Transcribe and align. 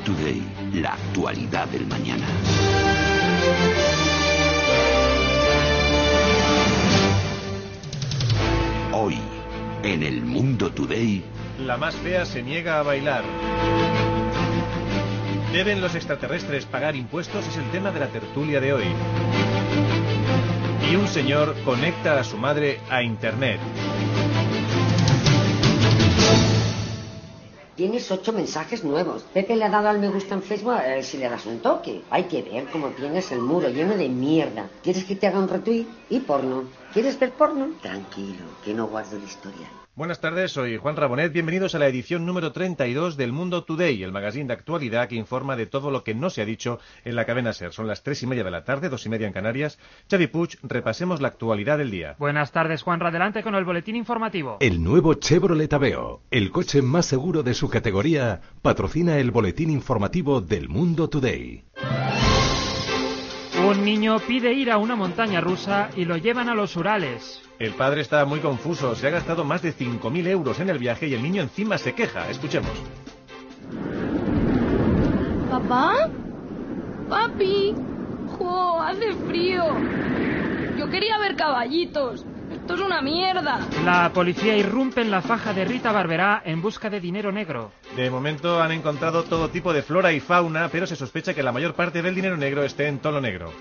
Today, 0.00 0.42
la 0.74 0.92
actualidad 0.94 1.66
del 1.68 1.86
mañana. 1.86 2.26
Hoy, 8.92 9.18
en 9.82 10.02
el 10.02 10.22
Mundo 10.22 10.70
Today, 10.70 11.24
La 11.58 11.76
más 11.76 11.94
fea 11.96 12.26
se 12.26 12.42
niega 12.42 12.78
a 12.78 12.82
bailar. 12.82 13.24
¿Deben 15.52 15.80
los 15.80 15.94
extraterrestres 15.94 16.66
pagar 16.66 16.96
impuestos? 16.96 17.46
Es 17.46 17.56
el 17.56 17.70
tema 17.70 17.90
de 17.90 18.00
la 18.00 18.08
tertulia 18.08 18.60
de 18.60 18.74
hoy. 18.74 18.84
Y 20.90 20.96
un 20.96 21.08
señor 21.08 21.54
conecta 21.64 22.20
a 22.20 22.24
su 22.24 22.36
madre 22.36 22.80
a 22.90 23.02
Internet. 23.02 23.60
Tienes 27.76 28.10
ocho 28.10 28.32
mensajes 28.32 28.84
nuevos. 28.84 29.22
Pepe 29.34 29.54
le 29.54 29.66
ha 29.66 29.68
dado 29.68 29.88
al 29.88 29.98
me 29.98 30.08
gusta 30.08 30.34
en 30.34 30.42
Facebook 30.42 30.72
a 30.72 30.82
ver 30.82 31.04
si 31.04 31.18
le 31.18 31.28
das 31.28 31.44
un 31.44 31.58
toque. 31.58 32.00
Hay 32.08 32.24
que 32.24 32.40
ver 32.40 32.66
cómo 32.72 32.88
tienes 32.88 33.30
el 33.32 33.40
muro 33.40 33.68
lleno 33.68 33.94
de 33.94 34.08
mierda. 34.08 34.70
¿Quieres 34.82 35.04
que 35.04 35.14
te 35.14 35.26
haga 35.26 35.40
un 35.40 35.48
retweet? 35.48 35.86
Y 36.08 36.20
porno. 36.20 36.64
¿Quieres 36.94 37.18
ver 37.18 37.32
porno? 37.32 37.68
Tranquilo, 37.82 38.44
que 38.64 38.72
no 38.72 38.86
guardo 38.86 39.16
el 39.16 39.24
historial. 39.24 39.85
Buenas 39.96 40.20
tardes, 40.20 40.52
soy 40.52 40.76
Juan 40.76 40.94
Rabonet. 40.94 41.32
Bienvenidos 41.32 41.74
a 41.74 41.78
la 41.78 41.86
edición 41.86 42.26
número 42.26 42.52
32 42.52 43.16
del 43.16 43.32
Mundo 43.32 43.64
Today, 43.64 44.02
el 44.02 44.12
magazine 44.12 44.44
de 44.44 44.52
actualidad 44.52 45.08
que 45.08 45.14
informa 45.14 45.56
de 45.56 45.64
todo 45.64 45.90
lo 45.90 46.04
que 46.04 46.14
no 46.14 46.28
se 46.28 46.42
ha 46.42 46.44
dicho 46.44 46.78
en 47.06 47.16
la 47.16 47.24
cadena 47.24 47.54
SER. 47.54 47.72
Son 47.72 47.86
las 47.86 48.02
tres 48.02 48.22
y 48.22 48.26
media 48.26 48.44
de 48.44 48.50
la 48.50 48.62
tarde, 48.62 48.90
dos 48.90 49.06
y 49.06 49.08
media 49.08 49.26
en 49.26 49.32
Canarias. 49.32 49.78
Xavi 50.10 50.26
Puig, 50.26 50.58
repasemos 50.62 51.22
la 51.22 51.28
actualidad 51.28 51.78
del 51.78 51.90
día. 51.90 52.14
Buenas 52.18 52.52
tardes, 52.52 52.82
Juan. 52.82 53.00
Adelante 53.02 53.42
con 53.42 53.54
el 53.54 53.64
boletín 53.64 53.96
informativo. 53.96 54.58
El 54.60 54.84
nuevo 54.84 55.14
Chevrolet 55.14 55.72
Aveo, 55.72 56.20
el 56.30 56.50
coche 56.50 56.82
más 56.82 57.06
seguro 57.06 57.42
de 57.42 57.54
su 57.54 57.70
categoría, 57.70 58.42
patrocina 58.60 59.16
el 59.16 59.30
boletín 59.30 59.70
informativo 59.70 60.42
del 60.42 60.68
Mundo 60.68 61.08
Today. 61.08 61.64
Un 63.66 63.84
niño 63.84 64.20
pide 64.20 64.52
ir 64.52 64.70
a 64.70 64.78
una 64.78 64.94
montaña 64.94 65.40
rusa 65.40 65.88
y 65.96 66.04
lo 66.04 66.16
llevan 66.16 66.48
a 66.48 66.54
los 66.54 66.76
Urales. 66.76 67.42
El 67.58 67.72
padre 67.72 68.00
está 68.00 68.24
muy 68.24 68.38
confuso. 68.38 68.94
Se 68.94 69.08
ha 69.08 69.10
gastado 69.10 69.44
más 69.44 69.60
de 69.60 69.74
5.000 69.74 70.28
euros 70.28 70.60
en 70.60 70.68
el 70.68 70.78
viaje 70.78 71.08
y 71.08 71.14
el 71.14 71.22
niño 71.24 71.42
encima 71.42 71.76
se 71.76 71.92
queja. 71.92 72.30
Escuchemos. 72.30 72.70
¿Papá? 75.50 76.08
Papi. 77.08 77.74
¡Jo! 78.38 78.80
Hace 78.80 79.14
frío. 79.26 79.64
Yo 80.78 80.88
quería 80.88 81.18
ver 81.18 81.34
caballitos. 81.34 82.24
Esto 82.66 82.74
es 82.74 82.80
una 82.80 83.00
mierda. 83.00 83.60
La 83.84 84.10
policía 84.12 84.56
irrumpe 84.56 85.00
en 85.00 85.08
la 85.08 85.22
faja 85.22 85.54
de 85.54 85.64
Rita 85.64 85.92
Barberá 85.92 86.42
en 86.44 86.60
busca 86.60 86.90
de 86.90 86.98
dinero 86.98 87.30
negro. 87.30 87.70
De 87.94 88.10
momento 88.10 88.60
han 88.60 88.72
encontrado 88.72 89.22
todo 89.22 89.50
tipo 89.50 89.72
de 89.72 89.82
flora 89.82 90.12
y 90.12 90.18
fauna, 90.18 90.68
pero 90.68 90.84
se 90.84 90.96
sospecha 90.96 91.32
que 91.32 91.44
la 91.44 91.52
mayor 91.52 91.74
parte 91.74 92.02
del 92.02 92.16
dinero 92.16 92.36
negro 92.36 92.64
esté 92.64 92.88
en 92.88 92.98
tono 92.98 93.20
negro. 93.20 93.52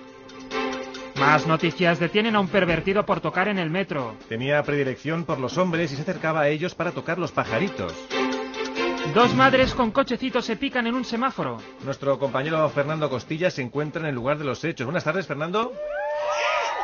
Más 1.19 1.45
noticias 1.45 1.99
detienen 1.99 2.35
a 2.35 2.39
un 2.39 2.47
pervertido 2.47 3.05
por 3.05 3.19
tocar 3.19 3.47
en 3.47 3.59
el 3.59 3.69
metro. 3.69 4.15
Tenía 4.27 4.63
predilección 4.63 5.23
por 5.23 5.39
los 5.39 5.59
hombres 5.59 5.91
y 5.91 5.97
se 5.97 6.01
acercaba 6.01 6.41
a 6.41 6.49
ellos 6.49 6.73
para 6.73 6.89
tocar 6.89 7.19
los 7.19 7.31
pajaritos. 7.31 7.93
Dos 9.13 9.35
madres 9.35 9.75
con 9.75 9.91
cochecitos 9.91 10.45
se 10.45 10.55
pican 10.55 10.87
en 10.87 10.95
un 10.95 11.05
semáforo. 11.05 11.57
Nuestro 11.83 12.17
compañero 12.17 12.67
Fernando 12.69 13.07
Costilla 13.07 13.51
se 13.51 13.61
encuentra 13.61 14.01
en 14.01 14.07
el 14.07 14.15
lugar 14.15 14.39
de 14.39 14.45
los 14.45 14.63
hechos. 14.63 14.85
Buenas 14.85 15.03
tardes, 15.03 15.27
Fernando. 15.27 15.71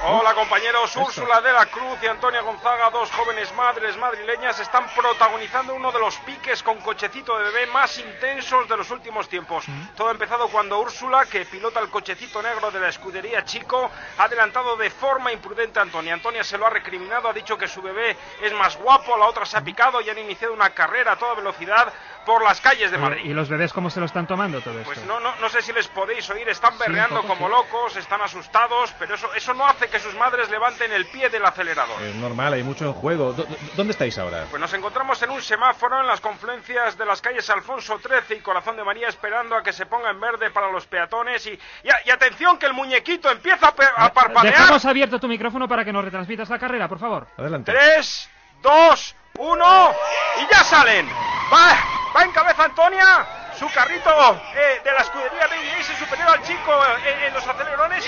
Hola 0.03 0.33
compañeros, 0.33 0.95
Úrsula 0.95 1.41
de 1.41 1.53
la 1.53 1.67
Cruz 1.67 1.99
y 2.01 2.07
Antonia 2.07 2.41
Gonzaga, 2.41 2.89
dos 2.89 3.11
jóvenes 3.11 3.53
madres 3.53 3.95
madrileñas, 3.97 4.59
están 4.59 4.89
protagonizando 4.95 5.75
uno 5.75 5.91
de 5.91 5.99
los 5.99 6.17
piques 6.17 6.63
con 6.63 6.79
cochecito 6.81 7.37
de 7.37 7.43
bebé 7.43 7.67
más 7.67 7.99
intensos 7.99 8.67
de 8.67 8.77
los 8.77 8.89
últimos 8.89 9.29
tiempos. 9.29 9.63
Todo 9.95 10.07
ha 10.07 10.11
empezado 10.11 10.47
cuando 10.47 10.79
Úrsula, 10.79 11.27
que 11.27 11.45
pilota 11.45 11.79
el 11.79 11.91
cochecito 11.91 12.41
negro 12.41 12.71
de 12.71 12.79
la 12.79 12.89
escudería 12.89 13.45
Chico, 13.45 13.91
ha 14.17 14.23
adelantado 14.23 14.75
de 14.75 14.89
forma 14.89 15.31
imprudente 15.33 15.77
a 15.77 15.83
Antonia. 15.83 16.15
Antonia 16.15 16.43
se 16.43 16.57
lo 16.57 16.65
ha 16.65 16.71
recriminado, 16.71 17.29
ha 17.29 17.33
dicho 17.33 17.55
que 17.55 17.67
su 17.67 17.83
bebé 17.83 18.17
es 18.41 18.53
más 18.53 18.77
guapo, 18.77 19.15
la 19.17 19.27
otra 19.27 19.45
se 19.45 19.57
ha 19.57 19.61
picado 19.61 20.01
y 20.01 20.09
han 20.09 20.17
iniciado 20.17 20.55
una 20.55 20.71
carrera 20.71 21.11
a 21.11 21.17
toda 21.17 21.35
velocidad 21.35 21.93
por 22.25 22.43
las 22.43 22.61
calles 22.61 22.91
de 22.91 22.97
Madrid. 22.97 23.21
¿Y 23.25 23.33
los 23.33 23.49
bebés 23.49 23.73
cómo 23.73 23.89
se 23.89 23.99
lo 23.99 24.05
están 24.05 24.27
tomando 24.27 24.61
todo 24.61 24.79
esto? 24.79 24.85
Pues 24.93 25.03
no, 25.05 25.19
no, 25.19 25.35
no 25.37 25.49
sé 25.49 25.61
si 25.61 25.73
les 25.73 25.87
podéis 25.87 26.29
oír, 26.29 26.47
están 26.49 26.77
berreando 26.77 27.21
poco, 27.21 27.33
como 27.35 27.47
sí. 27.47 27.51
locos, 27.51 27.95
están 27.97 28.21
asustados, 28.21 28.93
pero 28.99 29.15
eso, 29.15 29.33
eso 29.33 29.53
no 29.53 29.65
hace 29.65 29.89
que 29.89 29.99
sus 29.99 30.13
madres 30.15 30.49
levanten 30.49 30.91
el 30.91 31.05
pie 31.07 31.29
del 31.29 31.45
acelerador. 31.45 32.01
Es 32.01 32.15
normal, 32.15 32.53
hay 32.53 32.63
mucho 32.63 32.85
en 32.85 32.93
juego. 32.93 33.33
¿Dó- 33.33 33.45
¿Dónde 33.75 33.91
estáis 33.91 34.17
ahora? 34.19 34.45
Pues 34.49 34.59
nos 34.61 34.73
encontramos 34.73 35.21
en 35.23 35.29
un 35.31 35.41
semáforo 35.41 35.99
en 35.99 36.07
las 36.07 36.21
confluencias 36.21 36.97
de 36.97 37.05
las 37.05 37.21
calles 37.21 37.49
Alfonso 37.49 37.99
XIII 37.99 38.37
y 38.37 38.41
Corazón 38.41 38.75
de 38.77 38.83
María 38.83 39.07
esperando 39.07 39.55
a 39.55 39.63
que 39.63 39.73
se 39.73 39.85
ponga 39.85 40.11
en 40.11 40.19
verde 40.19 40.51
para 40.51 40.71
los 40.71 40.85
peatones 40.87 41.45
y, 41.47 41.59
y, 41.83 42.09
atención 42.11 42.57
que 42.57 42.65
el 42.67 42.73
muñequito 42.73 43.29
empieza 43.31 43.67
a, 43.67 44.05
a 44.05 44.13
parpadear. 44.13 44.53
Dejamos 44.55 44.85
abierto 44.85 45.19
tu 45.19 45.27
micrófono 45.27 45.67
para 45.67 45.83
que 45.83 45.91
nos 45.91 46.03
retransmitas 46.05 46.49
la 46.49 46.59
carrera, 46.59 46.87
por 46.87 46.99
favor. 46.99 47.27
Adelante. 47.37 47.71
Tres, 47.71 48.29
dos, 48.61 49.15
uno 49.37 49.91
y 50.39 50.53
ya 50.53 50.63
salen. 50.63 51.09
Va, 51.53 51.77
va 52.15 52.23
en 52.23 52.31
cabeza 52.31 52.65
Antonia. 52.65 53.27
Su 53.51 53.69
carrito 53.69 54.09
eh, 54.55 54.81
de 54.83 54.91
la 54.93 55.01
escudería 55.01 55.45
Baby 55.47 55.69
Ace 55.77 55.93
superior 55.97 56.29
al 56.29 56.41
chico 56.41 56.71
eh, 57.03 57.27
en 57.27 57.33
los 57.33 57.45
acelerones. 57.45 58.05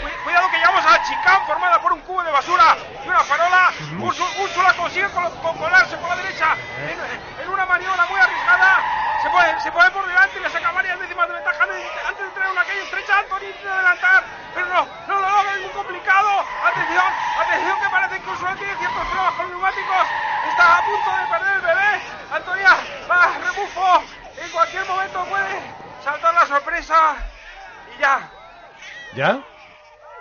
Cu- 0.00 0.22
cuidado 0.22 0.48
que 0.50 0.56
llegamos 0.58 0.86
a 0.86 1.02
chicán 1.02 1.44
formada 1.44 1.80
por 1.80 1.92
un 1.92 2.00
cubo 2.02 2.22
de 2.22 2.30
basura 2.30 2.76
y 3.04 3.08
una 3.08 3.24
farola. 3.24 3.72
Úrsu- 3.98 4.32
Úrsula 4.36 4.72
consigue 4.74 5.10
col- 5.10 5.32
con- 5.42 5.56
colarse 5.58 5.96
por 5.98 6.08
la 6.10 6.16
derecha 6.16 6.56
en, 6.78 7.42
en 7.42 7.48
una 7.48 7.66
maniobra 7.66 8.06
muy 8.06 8.20
arriesgada. 8.20 8.84
Se 9.20 9.28
pone, 9.30 9.58
se 9.60 9.72
pone 9.72 9.90
por 9.90 10.06
delante 10.06 10.38
y 10.38 10.42
le 10.42 10.50
saca 10.50 10.70
varias 10.70 10.98
décimas 11.00 11.26
de 11.26 11.34
ventaja 11.34 11.62
antes 11.64 11.76
de- 11.76 12.00
antes 12.00 12.18
de 12.18 12.24
entrar 12.26 12.46
en 12.46 12.52
una 12.52 12.64
calle 12.64 12.82
estrecha. 12.82 13.18
Antonio 13.18 13.48
intenta 13.50 13.74
adelantar, 13.74 14.24
pero 14.54 14.66
no, 14.68 14.88
no 15.08 15.14
lo 15.20 15.28
logra, 15.28 15.54
es 15.54 15.60
muy 15.60 15.70
complicado. 15.70 16.46
Atención, 16.62 17.14
atención 17.36 17.80
que 17.80 17.90
parece 17.90 18.20
que 18.22 18.30
Úrsula 18.30 18.54
tiene 18.54 18.76
ciertos 18.76 19.04
problemas 19.06 19.34
con 19.34 19.48
neumáticos. 19.50 20.06
Está 20.46 20.78
a 20.78 20.82
punto 20.82 21.10
de 21.16 21.26
perder 21.26 21.54
el 21.56 21.60
bebé. 21.62 22.13
Antonia 22.34 22.76
va, 23.08 23.38
rebufo. 23.38 24.02
En 24.42 24.50
cualquier 24.50 24.84
momento 24.86 25.24
puede 25.26 25.60
saltar 26.02 26.34
la 26.34 26.46
sorpresa. 26.46 27.16
Y 27.96 28.00
ya. 28.00 28.30
¿Ya? 29.14 29.40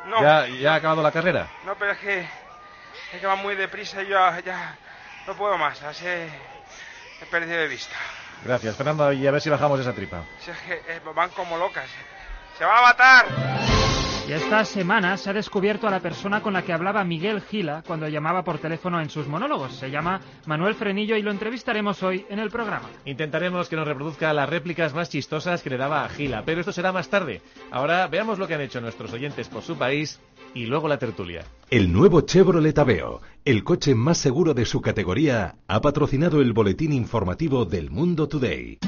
No, 0.06 0.22
¿Ya, 0.22 0.48
ya 0.48 0.74
ha 0.74 0.76
acabado 0.76 1.02
la 1.02 1.12
carrera? 1.12 1.48
no, 1.66 1.76
pero 1.76 1.92
es 1.94 1.98
que, 1.98 2.20
es 2.20 3.20
que 3.22 3.26
va 3.26 3.36
muy 3.36 3.56
deprisa 3.56 4.04
y 4.04 4.08
yo 4.08 4.12
ya, 4.12 4.40
ya 4.42 4.76
no 5.26 5.34
puedo 5.36 5.58
más. 5.58 5.82
Así 5.82 6.06
he 6.06 7.26
perdido 7.32 7.58
de 7.58 7.68
vista. 7.68 7.96
Gracias, 8.44 8.76
Fernando. 8.76 9.12
Y 9.14 9.26
a 9.26 9.32
ver 9.32 9.42
si 9.42 9.50
bajamos 9.50 9.80
esa 9.80 9.94
tripa. 9.94 10.24
Si 10.40 10.52
es 10.52 10.58
que 10.60 10.74
eh, 10.88 11.02
van 11.16 11.30
como 11.30 11.58
locas. 11.58 11.90
Se 12.58 12.66
va 12.66 12.80
a 12.80 12.82
matar. 12.82 13.26
Y 14.26 14.32
esta 14.32 14.64
semana 14.64 15.18
se 15.18 15.30
ha 15.30 15.34
descubierto 15.34 15.86
a 15.86 15.92
la 15.92 16.00
persona 16.00 16.42
con 16.42 16.54
la 16.54 16.62
que 16.62 16.72
hablaba 16.72 17.04
Miguel 17.04 17.42
Gila 17.42 17.84
cuando 17.86 18.08
llamaba 18.08 18.44
por 18.44 18.58
teléfono 18.58 19.02
en 19.02 19.10
sus 19.10 19.28
monólogos. 19.28 19.74
Se 19.76 19.92
llama 19.92 20.22
Manuel 20.46 20.76
Frenillo 20.76 21.18
y 21.18 21.22
lo 21.22 21.30
entrevistaremos 21.30 22.02
hoy 22.04 22.26
en 22.30 22.40
el 22.40 22.50
programa. 22.50 22.90
Intentaremos 23.04 23.68
que 23.68 23.76
nos 23.76 23.86
reproduzca 23.86 24.32
las 24.32 24.50
réplicas 24.50 24.94
más 24.94 25.10
chistosas 25.10 25.62
que 25.62 25.70
le 25.70 25.78
daba 25.78 26.06
a 26.06 26.10
Gila, 26.10 26.44
pero 26.46 26.62
esto 26.62 26.72
será 26.72 26.94
más 26.94 27.10
tarde. 27.10 27.42
Ahora 27.70 28.08
veamos 28.08 28.40
lo 28.40 28.48
que 28.48 28.54
han 28.54 28.62
hecho 28.62 28.80
nuestros 28.80 29.12
oyentes 29.12 29.50
por 29.50 29.62
su 29.62 29.78
país 29.78 30.22
y 30.54 30.68
luego 30.68 30.88
la 30.88 31.00
tertulia. 31.00 31.44
El 31.70 31.92
nuevo 31.92 32.22
Chevrolet 32.22 32.78
Aveo, 32.80 33.22
el 33.44 33.66
coche 33.66 33.94
más 33.94 34.20
seguro 34.20 34.54
de 34.54 34.66
su 34.66 34.80
categoría, 34.80 35.56
ha 35.68 35.82
patrocinado 35.82 36.40
el 36.40 36.54
boletín 36.54 36.94
informativo 36.94 37.66
del 37.66 37.92
Mundo 37.92 38.30
Today. 38.30 38.80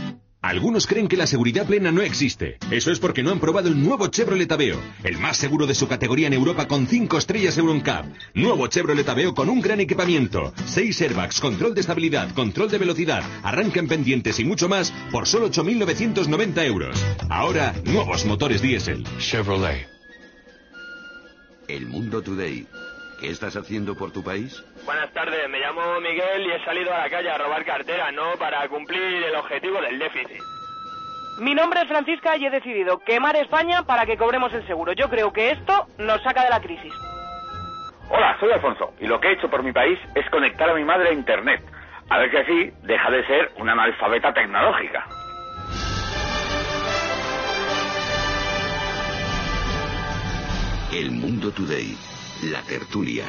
Algunos 0.46 0.86
creen 0.86 1.08
que 1.08 1.18
la 1.18 1.26
seguridad 1.26 1.66
plena 1.66 1.92
no 1.92 2.04
existe. 2.04 2.60
Eso 2.70 2.92
es 2.92 3.00
porque 3.00 3.24
no 3.24 3.32
han 3.32 3.40
probado 3.40 3.68
el 3.68 3.82
nuevo 3.82 4.06
Chevrolet 4.10 4.52
Aveo, 4.52 4.80
el 5.04 5.18
más 5.18 5.38
seguro 5.38 5.66
de 5.66 5.74
su 5.74 5.88
categoría 5.88 6.28
en 6.28 6.34
Europa 6.34 6.68
con 6.68 6.86
5 6.86 7.18
estrellas 7.18 7.58
Euroncap. 7.58 8.06
Nuevo 8.36 8.68
Chevrolet 8.68 9.10
Aveo 9.10 9.34
con 9.34 9.50
un 9.50 9.60
gran 9.60 9.80
equipamiento, 9.80 10.54
6 10.68 11.02
airbags, 11.02 11.40
control 11.40 11.74
de 11.74 11.82
estabilidad, 11.82 12.32
control 12.36 12.70
de 12.70 12.78
velocidad, 12.78 13.24
arranque 13.42 13.80
en 13.80 13.88
pendientes 13.88 14.40
y 14.40 14.46
mucho 14.46 14.70
más 14.70 14.94
por 15.12 15.26
solo 15.26 15.50
8.990 15.50 16.64
euros. 16.68 17.04
Ahora, 17.28 17.74
nuevos 17.84 18.24
motores 18.26 18.62
diésel. 18.62 19.04
Chevrolet. 19.18 19.88
El 21.68 21.88
Mundo 21.88 22.22
Today. 22.22 22.68
¿Qué 23.20 23.30
estás 23.30 23.56
haciendo 23.56 23.96
por 23.96 24.12
tu 24.12 24.24
país? 24.24 24.64
Buenas 24.86 25.12
tardes, 25.14 25.50
me 25.50 25.60
llamo 25.60 26.00
Miguel 26.02 26.46
y 26.46 26.52
he 26.52 26.66
salido 26.66 26.94
a 26.94 27.00
la 27.00 27.10
calle 27.10 27.30
a 27.30 27.38
robar 27.38 27.64
cartera, 27.66 28.12
no 28.12 28.34
para 28.38 28.68
cumplir 28.68 29.24
el 29.24 29.36
objetivo 29.36 29.82
del 29.82 30.00
déficit. 30.00 30.42
Mi 31.40 31.54
nombre 31.54 31.82
es 31.82 31.88
Francisca 31.88 32.38
y 32.38 32.46
he 32.46 32.50
decidido 32.50 33.00
quemar 33.00 33.36
España 33.36 33.84
para 33.84 34.06
que 34.06 34.18
cobremos 34.18 34.54
el 34.54 34.66
seguro. 34.68 34.94
Yo 34.94 35.10
creo 35.10 35.34
que 35.34 35.52
esto 35.52 35.88
nos 35.98 36.22
saca 36.24 36.44
de 36.44 36.50
la 36.50 36.62
crisis. 36.62 36.94
Hola, 38.10 38.38
soy 38.40 38.52
Alfonso 38.52 38.94
y 39.00 39.08
lo 39.08 39.20
que 39.20 39.30
he 39.30 39.34
hecho 39.34 39.50
por 39.50 39.64
mi 39.64 39.72
país 39.72 39.98
es 40.14 40.30
conectar 40.30 40.70
a 40.70 40.76
mi 40.76 40.84
madre 40.84 41.10
a 41.10 41.14
Internet. 41.14 41.62
A 42.10 42.20
ver 42.20 42.30
que 42.30 42.40
así 42.40 42.72
deja 42.84 43.10
de 43.10 43.26
ser 43.26 43.52
una 43.58 43.72
analfabeta 43.74 44.34
tecnológica. 44.34 45.08
El 50.94 51.12
Mundo 51.12 51.52
Today, 51.52 51.98
la 52.46 52.62
tertulia. 52.62 53.26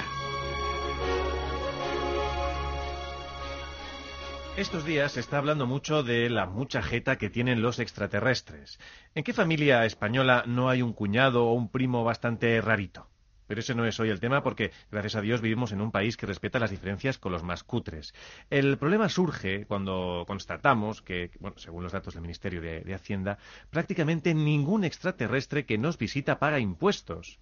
Estos 4.59 4.85
días 4.85 5.13
se 5.13 5.21
está 5.21 5.39
hablando 5.39 5.67
mucho 5.67 6.03
de 6.03 6.29
la 6.29 6.45
mucha 6.45 6.83
jeta 6.83 7.17
que 7.17 7.31
tienen 7.31 7.63
los 7.63 7.79
extraterrestres. 7.79 8.79
¿En 9.15 9.25
qué 9.25 9.33
familia 9.33 9.87
española 9.87 10.45
no 10.47 10.69
hay 10.69 10.83
un 10.83 10.93
cuñado 10.93 11.47
o 11.47 11.55
un 11.55 11.71
primo 11.71 12.05
bastante 12.05 12.61
rarito? 12.61 13.09
Pero 13.47 13.61
ese 13.61 13.75
no 13.75 13.87
es 13.87 13.99
hoy 14.01 14.11
el 14.11 14.21
tema 14.21 14.43
porque, 14.43 14.73
gracias 14.91 15.17
a 15.17 15.23
Dios, 15.23 15.41
vivimos 15.41 15.73
en 15.73 15.81
un 15.81 15.93
país 15.93 16.19
que 16.19 16.27
respeta 16.27 16.59
las 16.59 16.71
diferencias 16.71 17.17
con 17.17 17.33
los 17.33 17.43
más 17.43 17.65
cutres. 17.65 18.13
El 18.51 18.77
problema 18.77 19.09
surge 19.09 19.65
cuando 19.67 20.25
constatamos 20.27 21.01
que, 21.01 21.31
según 21.57 21.85
los 21.85 21.93
datos 21.93 22.15
del 22.15 22.23
Ministerio 22.23 22.61
de 22.61 22.95
Hacienda, 22.95 23.39
prácticamente 23.71 24.35
ningún 24.35 24.85
extraterrestre 24.85 25.65
que 25.65 25.79
nos 25.79 25.97
visita 25.97 26.39
paga 26.39 26.59
impuestos. 26.59 27.39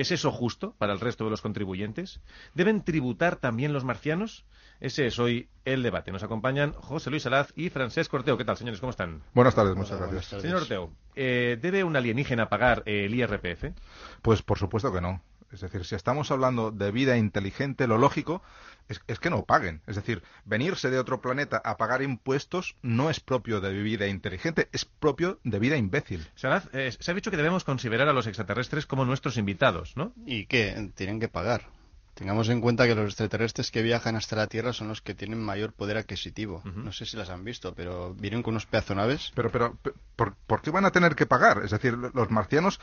¿Es 0.00 0.12
eso 0.12 0.32
justo 0.32 0.74
para 0.78 0.94
el 0.94 1.00
resto 1.00 1.24
de 1.24 1.30
los 1.30 1.42
contribuyentes? 1.42 2.22
¿Deben 2.54 2.82
tributar 2.82 3.36
también 3.36 3.74
los 3.74 3.84
marcianos? 3.84 4.46
Ese 4.80 5.06
es 5.06 5.18
hoy 5.18 5.50
el 5.66 5.82
debate. 5.82 6.10
Nos 6.10 6.22
acompañan 6.22 6.72
José 6.72 7.10
Luis 7.10 7.26
Alaz 7.26 7.52
y 7.54 7.68
Francesc 7.68 8.14
Orteo. 8.14 8.38
¿Qué 8.38 8.46
tal, 8.46 8.56
señores? 8.56 8.80
¿Cómo 8.80 8.92
están? 8.92 9.22
Buenas 9.34 9.54
tardes, 9.54 9.76
muchas 9.76 10.00
gracias. 10.00 10.40
Señor 10.40 10.62
Orteo, 10.62 10.90
eh, 11.16 11.58
¿debe 11.60 11.84
un 11.84 11.96
alienígena 11.96 12.48
pagar 12.48 12.82
el 12.86 13.14
IRPF? 13.14 13.74
Pues 14.22 14.40
por 14.40 14.56
supuesto 14.56 14.90
que 14.90 15.02
no. 15.02 15.20
Es 15.52 15.60
decir, 15.60 15.84
si 15.84 15.94
estamos 15.94 16.30
hablando 16.30 16.70
de 16.70 16.90
vida 16.90 17.16
inteligente, 17.16 17.86
lo 17.86 17.98
lógico 17.98 18.42
es, 18.88 19.00
es, 19.06 19.18
que 19.18 19.30
no 19.30 19.44
paguen. 19.44 19.82
Es 19.86 19.96
decir, 19.96 20.22
venirse 20.44 20.90
de 20.90 20.98
otro 20.98 21.20
planeta 21.20 21.60
a 21.64 21.76
pagar 21.76 22.02
impuestos 22.02 22.76
no 22.82 23.10
es 23.10 23.20
propio 23.20 23.60
de 23.60 23.72
vida 23.72 24.06
inteligente, 24.06 24.68
es 24.72 24.84
propio 24.84 25.40
de 25.44 25.58
vida 25.58 25.76
imbécil. 25.76 26.26
Eh, 26.72 26.92
se 26.98 27.10
ha 27.10 27.14
dicho 27.14 27.30
que 27.30 27.36
debemos 27.36 27.64
considerar 27.64 28.08
a 28.08 28.12
los 28.12 28.26
extraterrestres 28.26 28.86
como 28.86 29.04
nuestros 29.04 29.36
invitados, 29.36 29.96
¿no? 29.96 30.12
¿Y 30.26 30.46
qué? 30.46 30.90
Tienen 30.94 31.20
que 31.20 31.28
pagar. 31.28 31.66
Tengamos 32.14 32.48
en 32.50 32.60
cuenta 32.60 32.86
que 32.86 32.94
los 32.94 33.06
extraterrestres 33.06 33.70
que 33.70 33.82
viajan 33.82 34.14
hasta 34.16 34.36
la 34.36 34.46
Tierra 34.46 34.72
son 34.72 34.88
los 34.88 35.00
que 35.00 35.14
tienen 35.14 35.42
mayor 35.42 35.72
poder 35.72 35.96
adquisitivo. 35.96 36.60
Uh 36.64 36.68
-huh. 36.68 36.74
No 36.84 36.92
sé 36.92 37.06
si 37.06 37.16
las 37.16 37.30
han 37.30 37.44
visto, 37.44 37.74
pero 37.74 38.14
vienen 38.14 38.42
con 38.42 38.52
unos 38.52 38.66
pedazonaves. 38.66 39.32
Pero, 39.34 39.50
pero, 39.50 39.78
¿por, 40.16 40.34
¿por 40.46 40.60
qué 40.60 40.70
van 40.70 40.84
a 40.84 40.90
tener 40.90 41.14
que 41.14 41.26
pagar? 41.26 41.62
Es 41.64 41.70
decir, 41.70 41.94
los 41.94 42.30
marcianos 42.30 42.78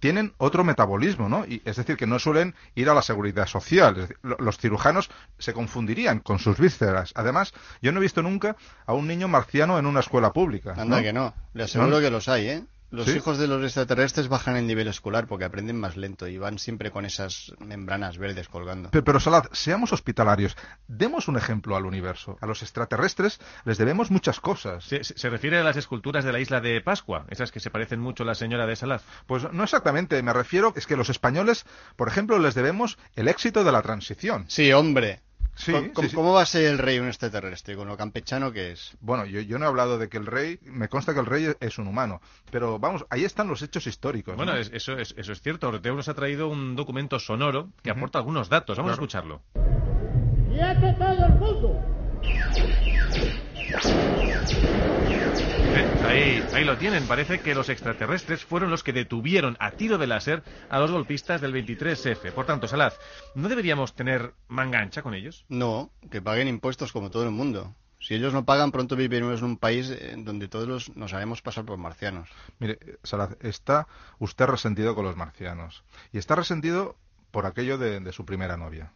tienen 0.00 0.32
otro 0.38 0.64
metabolismo, 0.64 1.28
¿no? 1.28 1.44
Y, 1.46 1.62
es 1.64 1.76
decir, 1.76 1.96
que 1.96 2.06
no 2.06 2.18
suelen 2.18 2.54
ir 2.74 2.88
a 2.88 2.94
la 2.94 3.02
seguridad 3.02 3.46
social. 3.46 3.94
Decir, 3.94 4.18
los 4.22 4.58
cirujanos 4.58 5.10
se 5.38 5.52
confundirían 5.52 6.20
con 6.20 6.38
sus 6.38 6.58
vísceras. 6.58 7.12
Además, 7.14 7.52
yo 7.80 7.92
no 7.92 8.00
he 8.00 8.02
visto 8.02 8.22
nunca 8.22 8.56
a 8.86 8.94
un 8.94 9.06
niño 9.06 9.28
marciano 9.28 9.78
en 9.78 9.86
una 9.86 10.00
escuela 10.00 10.32
pública. 10.32 10.74
Anda 10.76 10.96
¿no? 10.96 11.02
que 11.02 11.12
no. 11.12 11.34
Le 11.52 11.64
aseguro 11.64 11.90
¿No? 11.90 12.00
que 12.00 12.10
los 12.10 12.28
hay, 12.28 12.48
¿eh? 12.48 12.64
Los 12.90 13.06
¿Sí? 13.06 13.16
hijos 13.16 13.38
de 13.38 13.46
los 13.46 13.62
extraterrestres 13.62 14.28
bajan 14.28 14.56
el 14.56 14.66
nivel 14.66 14.88
escolar 14.88 15.26
porque 15.26 15.44
aprenden 15.44 15.78
más 15.78 15.96
lento 15.96 16.26
y 16.26 16.38
van 16.38 16.58
siempre 16.58 16.90
con 16.90 17.04
esas 17.04 17.52
membranas 17.60 18.18
verdes 18.18 18.48
colgando. 18.48 18.90
Pero, 18.90 19.04
pero 19.04 19.20
Salad, 19.20 19.44
seamos 19.52 19.92
hospitalarios. 19.92 20.56
Demos 20.88 21.28
un 21.28 21.36
ejemplo 21.36 21.76
al 21.76 21.86
universo. 21.86 22.36
A 22.40 22.46
los 22.46 22.62
extraterrestres 22.62 23.40
les 23.64 23.78
debemos 23.78 24.10
muchas 24.10 24.40
cosas. 24.40 24.84
¿Se, 24.84 25.04
se 25.04 25.30
refiere 25.30 25.58
a 25.58 25.64
las 25.64 25.76
esculturas 25.76 26.24
de 26.24 26.32
la 26.32 26.40
isla 26.40 26.60
de 26.60 26.80
Pascua? 26.80 27.26
Esas 27.30 27.52
que 27.52 27.60
se 27.60 27.70
parecen 27.70 28.00
mucho 28.00 28.24
a 28.24 28.26
la 28.26 28.34
señora 28.34 28.66
de 28.66 28.76
Salad. 28.76 29.00
Pues 29.26 29.50
no 29.52 29.62
exactamente. 29.62 30.22
Me 30.22 30.32
refiero 30.32 30.72
es 30.76 30.86
que 30.86 30.96
los 30.96 31.10
españoles, 31.10 31.64
por 31.96 32.08
ejemplo, 32.08 32.38
les 32.38 32.54
debemos 32.54 32.98
el 33.14 33.28
éxito 33.28 33.64
de 33.64 33.72
la 33.72 33.82
transición. 33.82 34.46
Sí, 34.48 34.72
hombre. 34.72 35.20
Sí, 35.60 35.72
¿Cómo, 35.72 36.08
sí, 36.08 36.14
¿Cómo, 36.14 36.32
va 36.32 36.40
a 36.42 36.46
ser 36.46 36.64
el 36.64 36.78
rey 36.78 36.98
un 36.98 37.06
extraterrestre? 37.06 37.76
¿Con 37.76 37.86
lo 37.86 37.96
campechano 37.96 38.50
que 38.50 38.72
es? 38.72 38.96
Bueno, 39.00 39.26
yo, 39.26 39.42
yo, 39.42 39.58
no 39.58 39.66
he 39.66 39.68
hablado 39.68 39.98
de 39.98 40.08
que 40.08 40.16
el 40.16 40.24
rey, 40.24 40.58
me 40.62 40.88
consta 40.88 41.12
que 41.12 41.20
el 41.20 41.26
rey 41.26 41.52
es 41.60 41.76
un 41.76 41.86
humano, 41.86 42.22
pero 42.50 42.78
vamos, 42.78 43.04
ahí 43.10 43.24
están 43.24 43.46
los 43.48 43.60
hechos 43.60 43.86
históricos. 43.86 44.36
Bueno, 44.36 44.54
¿no? 44.54 44.58
es, 44.58 44.70
eso, 44.72 44.96
es, 44.96 45.14
eso 45.18 45.32
es 45.32 45.42
cierto. 45.42 45.68
Orteo 45.68 45.94
nos 45.94 46.08
ha 46.08 46.14
traído 46.14 46.48
un 46.48 46.76
documento 46.76 47.18
sonoro 47.18 47.68
que 47.82 47.90
uh 47.90 47.92
-huh. 47.92 47.96
aporta 47.98 48.18
algunos 48.18 48.48
datos. 48.48 48.78
Vamos 48.78 48.92
claro. 48.92 49.02
a 49.02 49.04
escucharlo. 49.04 49.42
¡Quieto 50.50 50.94
todo 50.98 51.26
el 51.26 51.34
mundo! 51.34 51.80
¿Eh? 55.72 55.86
Ahí, 56.04 56.44
ahí 56.52 56.64
lo 56.64 56.76
tienen. 56.76 57.06
Parece 57.06 57.40
que 57.40 57.54
los 57.54 57.68
extraterrestres 57.68 58.44
fueron 58.44 58.70
los 58.70 58.82
que 58.82 58.92
detuvieron 58.92 59.56
a 59.60 59.70
tiro 59.70 59.98
de 59.98 60.06
láser 60.06 60.42
a 60.68 60.80
los 60.80 60.90
golpistas 60.90 61.40
del 61.40 61.54
23F. 61.54 62.32
Por 62.32 62.46
tanto, 62.46 62.66
Salaz, 62.66 62.98
¿no 63.34 63.48
deberíamos 63.48 63.94
tener 63.94 64.34
mangancha 64.48 65.02
con 65.02 65.14
ellos? 65.14 65.44
No, 65.48 65.92
que 66.10 66.20
paguen 66.20 66.48
impuestos 66.48 66.92
como 66.92 67.10
todo 67.10 67.22
el 67.24 67.30
mundo. 67.30 67.74
Si 68.00 68.14
ellos 68.14 68.32
no 68.32 68.44
pagan, 68.44 68.72
pronto 68.72 68.96
viviremos 68.96 69.40
en 69.40 69.44
un 69.44 69.56
país 69.58 69.90
en 69.90 70.24
donde 70.24 70.48
todos 70.48 70.66
los, 70.66 70.96
nos 70.96 71.12
haremos 71.12 71.42
pasar 71.42 71.64
por 71.64 71.78
marcianos. 71.78 72.28
Mire, 72.58 72.78
Salaz, 73.04 73.36
está 73.40 73.86
usted 74.18 74.46
resentido 74.46 74.94
con 74.94 75.04
los 75.04 75.16
marcianos. 75.16 75.84
Y 76.12 76.18
está 76.18 76.34
resentido 76.34 76.96
por 77.30 77.46
aquello 77.46 77.78
de, 77.78 78.00
de 78.00 78.12
su 78.12 78.24
primera 78.24 78.56
novia. 78.56 78.92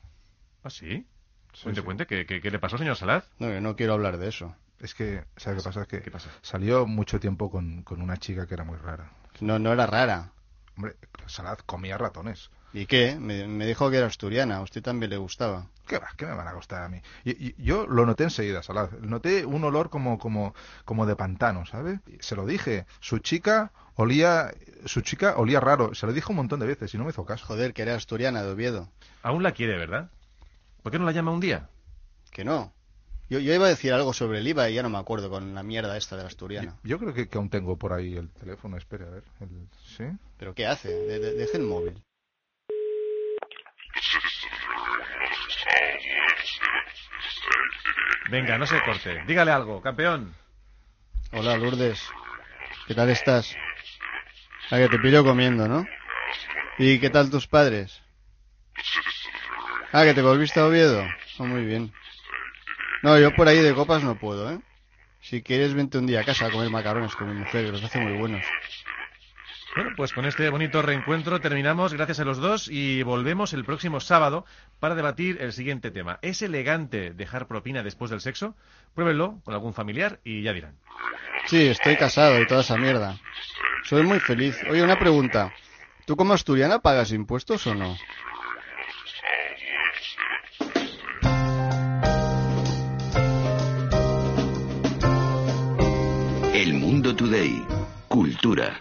¿Ah, 0.65 0.71
sí? 0.71 1.07
sí 1.53 1.63
cuente, 1.63 1.81
sí. 1.83 1.85
cuente. 1.85 2.07
¿Qué, 2.07 2.27
qué, 2.27 2.41
qué 2.41 2.51
le 2.51 2.59
pasó, 2.59 2.79
señor 2.79 2.97
Salaz? 2.97 3.29
No, 3.39 3.61
no 3.61 3.77
quiero 3.77 3.93
hablar 3.93 4.19
de 4.19 4.29
eso. 4.29 4.57
Es 4.85 4.95
que, 4.95 5.25
¿sabes 5.39 5.63
qué 5.63 5.65
pasa? 5.65 5.81
Es 5.81 5.89
que 5.89 6.03
¿Qué 6.03 6.11
pasa? 6.11 6.29
salió 6.43 6.87
mucho 6.87 7.19
tiempo 7.19 7.51
con, 7.51 7.83
con, 7.85 8.03
una 8.03 8.19
chica 8.19 8.47
que 8.47 8.53
era 8.53 8.65
muy 8.65 8.77
rara. 8.77 9.11
No, 9.41 9.59
no 9.59 9.73
era 9.73 9.87
rara. 9.87 10.33
Hombre, 10.77 10.97
Salad 11.25 11.59
comía 11.65 11.97
ratones. 11.97 12.51
¿Y 12.75 12.85
qué? 12.85 13.17
Me, 13.19 13.49
me, 13.49 13.65
dijo 13.65 13.91
que 13.91 13.97
era 13.97 14.09
asturiana. 14.09 14.59
A 14.59 14.61
usted 14.61 14.83
también 14.83 15.09
le 15.09 15.17
gustaba. 15.17 15.69
¿Qué 15.87 15.97
va? 15.97 16.09
¿Qué 16.19 16.27
me 16.27 16.35
van 16.35 16.49
a 16.49 16.53
gustar 16.53 16.83
a 16.83 16.91
mí? 16.91 17.01
Y, 17.25 17.31
y, 17.31 17.55
yo 17.57 17.87
lo 17.87 18.05
noté 18.05 18.25
enseguida, 18.25 18.63
Salad. 18.63 18.91
Noté 19.01 19.47
un 19.47 19.65
olor 19.65 19.89
como, 19.89 20.19
como, 20.19 20.55
como 20.85 21.07
de 21.07 21.17
pantano, 21.17 21.65
¿sabe? 21.65 22.01
Se 22.21 22.37
lo 22.37 22.45
dije. 22.45 22.85
Su 23.01 23.21
chica 23.21 23.73
olía, 23.95 24.53
su 24.85 25.01
chica 25.01 25.39
olía 25.39 25.61
raro. 25.61 25.95
Se 25.95 26.05
lo 26.05 26.13
dijo 26.13 26.33
un 26.33 26.37
montón 26.37 26.61
de 26.61 26.67
veces 26.67 26.93
y 26.93 26.99
no 26.99 27.05
me 27.05 27.11
hizo 27.11 27.25
caso. 27.25 27.47
Joder, 27.47 27.73
que 27.73 27.81
era 27.81 27.95
asturiana 27.95 28.43
de 28.43 28.51
Oviedo. 28.51 28.91
Aún 29.23 29.43
la 29.43 29.53
quiere, 29.53 29.79
¿verdad? 29.79 30.11
¿Por 30.83 30.93
qué 30.93 30.99
no 30.99 31.07
la 31.07 31.13
llama 31.13 31.33
un 31.33 31.41
día? 31.41 31.71
Que 32.31 32.45
no. 32.45 32.75
Yo, 33.31 33.39
yo, 33.39 33.55
iba 33.55 33.67
a 33.67 33.71
decir 33.71 33.93
algo 33.93 34.13
sobre 34.13 34.39
el 34.39 34.49
IVA 34.49 34.69
y 34.69 34.75
ya 34.75 34.83
no 34.83 34.91
me 34.91 34.99
acuerdo 34.99 35.31
con 35.31 35.55
la 35.55 35.63
mierda 35.63 35.97
esta 35.97 36.17
de 36.17 36.23
la 36.23 36.29
asturiana. 36.29 36.77
Yo, 36.83 36.91
yo 36.91 36.99
creo 36.99 37.15
que, 37.15 37.29
que, 37.29 37.39
aún 37.39 37.49
tengo 37.49 37.79
por 37.79 37.93
ahí 37.93 38.17
el 38.17 38.29
teléfono. 38.31 38.77
Espere, 38.77 39.07
a 39.07 39.11
ver. 39.11 39.23
El, 39.41 39.49
¿Sí? 39.97 40.05
¿Pero 40.39 40.55
qué 40.55 40.67
hace? 40.67 40.89
De, 40.89 41.19
de, 41.19 41.33
deje 41.33 41.57
el 41.57 41.63
móvil. 41.63 42.03
Venga, 48.31 48.59
no 48.59 48.67
se 48.67 48.83
corte. 48.83 49.23
Dígale 49.27 49.53
algo, 49.53 49.81
campeón. 49.81 50.35
Hola, 51.33 51.57
Lourdes. 51.57 52.01
¿Qué 52.87 52.95
tal 52.95 53.09
estás? 53.09 53.57
Ah, 54.71 54.79
que 54.79 54.89
te 54.89 54.99
pillo 54.99 55.25
comiendo, 55.25 55.67
¿no? 55.69 55.87
¿Y 56.79 56.99
qué 56.99 57.11
tal 57.11 57.31
tus 57.31 57.47
padres? 57.47 58.03
Ah, 59.93 60.05
que 60.05 60.15
te 60.15 60.23
volviste 60.23 60.61
a 60.61 60.67
Oviedo. 60.67 61.05
Oh, 61.39 61.45
muy 61.45 61.65
bien. 61.65 61.93
No, 63.05 63.19
yo 63.19 63.35
por 63.35 63.47
ahí 63.47 63.59
de 63.59 63.75
copas 63.75 64.03
no 64.03 64.15
puedo, 64.15 64.51
¿eh? 64.51 64.59
Si 65.21 65.43
quieres, 65.43 65.75
vente 65.75 65.99
un 65.99 66.07
día 66.07 66.21
a 66.21 66.25
casa 66.25 66.47
a 66.47 66.51
comer 66.51 66.71
macarrones 66.71 67.15
con 67.15 67.29
mi 67.29 67.35
mujer, 67.35 67.67
que 67.67 67.73
los 67.73 67.85
hace 67.85 68.01
muy 68.01 68.17
buenos. 68.17 68.43
Bueno, 69.77 69.91
pues 69.95 70.15
con 70.15 70.25
este 70.25 70.49
bonito 70.49 70.81
reencuentro 70.81 71.39
terminamos, 71.39 71.93
gracias 71.93 72.21
a 72.21 72.25
los 72.25 72.39
dos, 72.39 72.67
y 72.67 73.03
volvemos 73.03 73.53
el 73.53 73.67
próximo 73.67 74.01
sábado 74.01 74.47
para 74.81 74.95
debatir 74.95 75.37
el 75.43 75.53
siguiente 75.53 75.91
tema. 75.91 76.19
¿Es 76.23 76.41
elegante 76.41 77.13
dejar 77.13 77.47
propina 77.47 77.83
después 77.83 78.11
del 78.11 78.23
sexo? 78.23 78.57
Pruébenlo 78.95 79.39
con 79.45 79.53
algún 79.53 79.75
familiar 79.75 80.21
y 80.25 80.43
ya 80.43 80.55
dirán. 80.55 80.79
Sí, 81.45 81.67
estoy 81.67 81.97
casado 81.97 82.41
y 82.41 82.47
toda 82.47 82.63
esa 82.63 82.79
mierda. 82.79 83.19
Soy 83.83 84.03
muy 84.03 84.19
feliz. 84.19 84.57
Oye, 84.71 84.83
una 84.83 84.99
pregunta. 84.99 85.53
¿Tú 86.07 86.17
como 86.17 86.33
asturiana 86.33 86.79
pagas 86.79 87.13
impuestos 87.13 87.67
o 87.67 87.75
no? 87.75 87.99
Mundo 96.95 97.17
Today. 97.17 97.67
Cultura. 98.07 98.77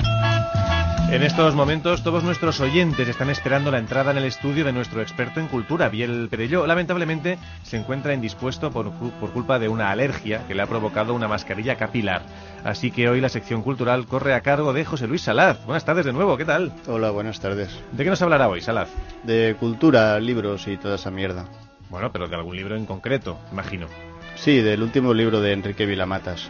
En 1.09 1.23
estos 1.23 1.55
momentos 1.55 2.03
todos 2.03 2.23
nuestros 2.23 2.59
oyentes 2.59 3.07
están 3.07 3.31
esperando 3.31 3.71
la 3.71 3.79
entrada 3.79 4.11
en 4.11 4.17
el 4.17 4.25
estudio 4.25 4.63
de 4.63 4.71
nuestro 4.71 5.01
experto 5.01 5.39
en 5.39 5.47
cultura, 5.47 5.89
Biel 5.89 6.27
Perelló. 6.29 6.67
Lamentablemente 6.67 7.39
se 7.63 7.77
encuentra 7.77 8.13
indispuesto 8.13 8.69
por, 8.69 8.91
por 8.91 9.31
culpa 9.31 9.57
de 9.57 9.67
una 9.67 9.89
alergia 9.89 10.45
que 10.47 10.53
le 10.53 10.61
ha 10.61 10.67
provocado 10.67 11.15
una 11.15 11.27
mascarilla 11.27 11.75
capilar. 11.75 12.21
Así 12.63 12.91
que 12.91 13.09
hoy 13.09 13.19
la 13.19 13.29
sección 13.29 13.63
cultural 13.63 14.05
corre 14.05 14.35
a 14.35 14.41
cargo 14.41 14.73
de 14.73 14.85
José 14.85 15.07
Luis 15.07 15.23
Salaz. 15.23 15.65
Buenas 15.65 15.83
tardes 15.83 16.05
de 16.05 16.13
nuevo, 16.13 16.37
¿qué 16.37 16.45
tal? 16.45 16.71
Hola, 16.85 17.09
buenas 17.09 17.39
tardes. 17.39 17.79
¿De 17.93 18.03
qué 18.03 18.11
nos 18.11 18.21
hablará 18.21 18.47
hoy, 18.47 18.61
Salaz? 18.61 18.89
De 19.23 19.55
cultura, 19.59 20.19
libros 20.19 20.67
y 20.67 20.77
toda 20.77 20.97
esa 20.97 21.09
mierda. 21.09 21.45
Bueno, 21.89 22.11
pero 22.11 22.27
de 22.27 22.35
algún 22.35 22.55
libro 22.55 22.75
en 22.75 22.85
concreto, 22.85 23.39
imagino. 23.51 23.87
Sí, 24.35 24.61
del 24.61 24.81
último 24.81 25.13
libro 25.13 25.41
de 25.41 25.53
Enrique 25.53 25.85
Vilamatas. 25.85 26.49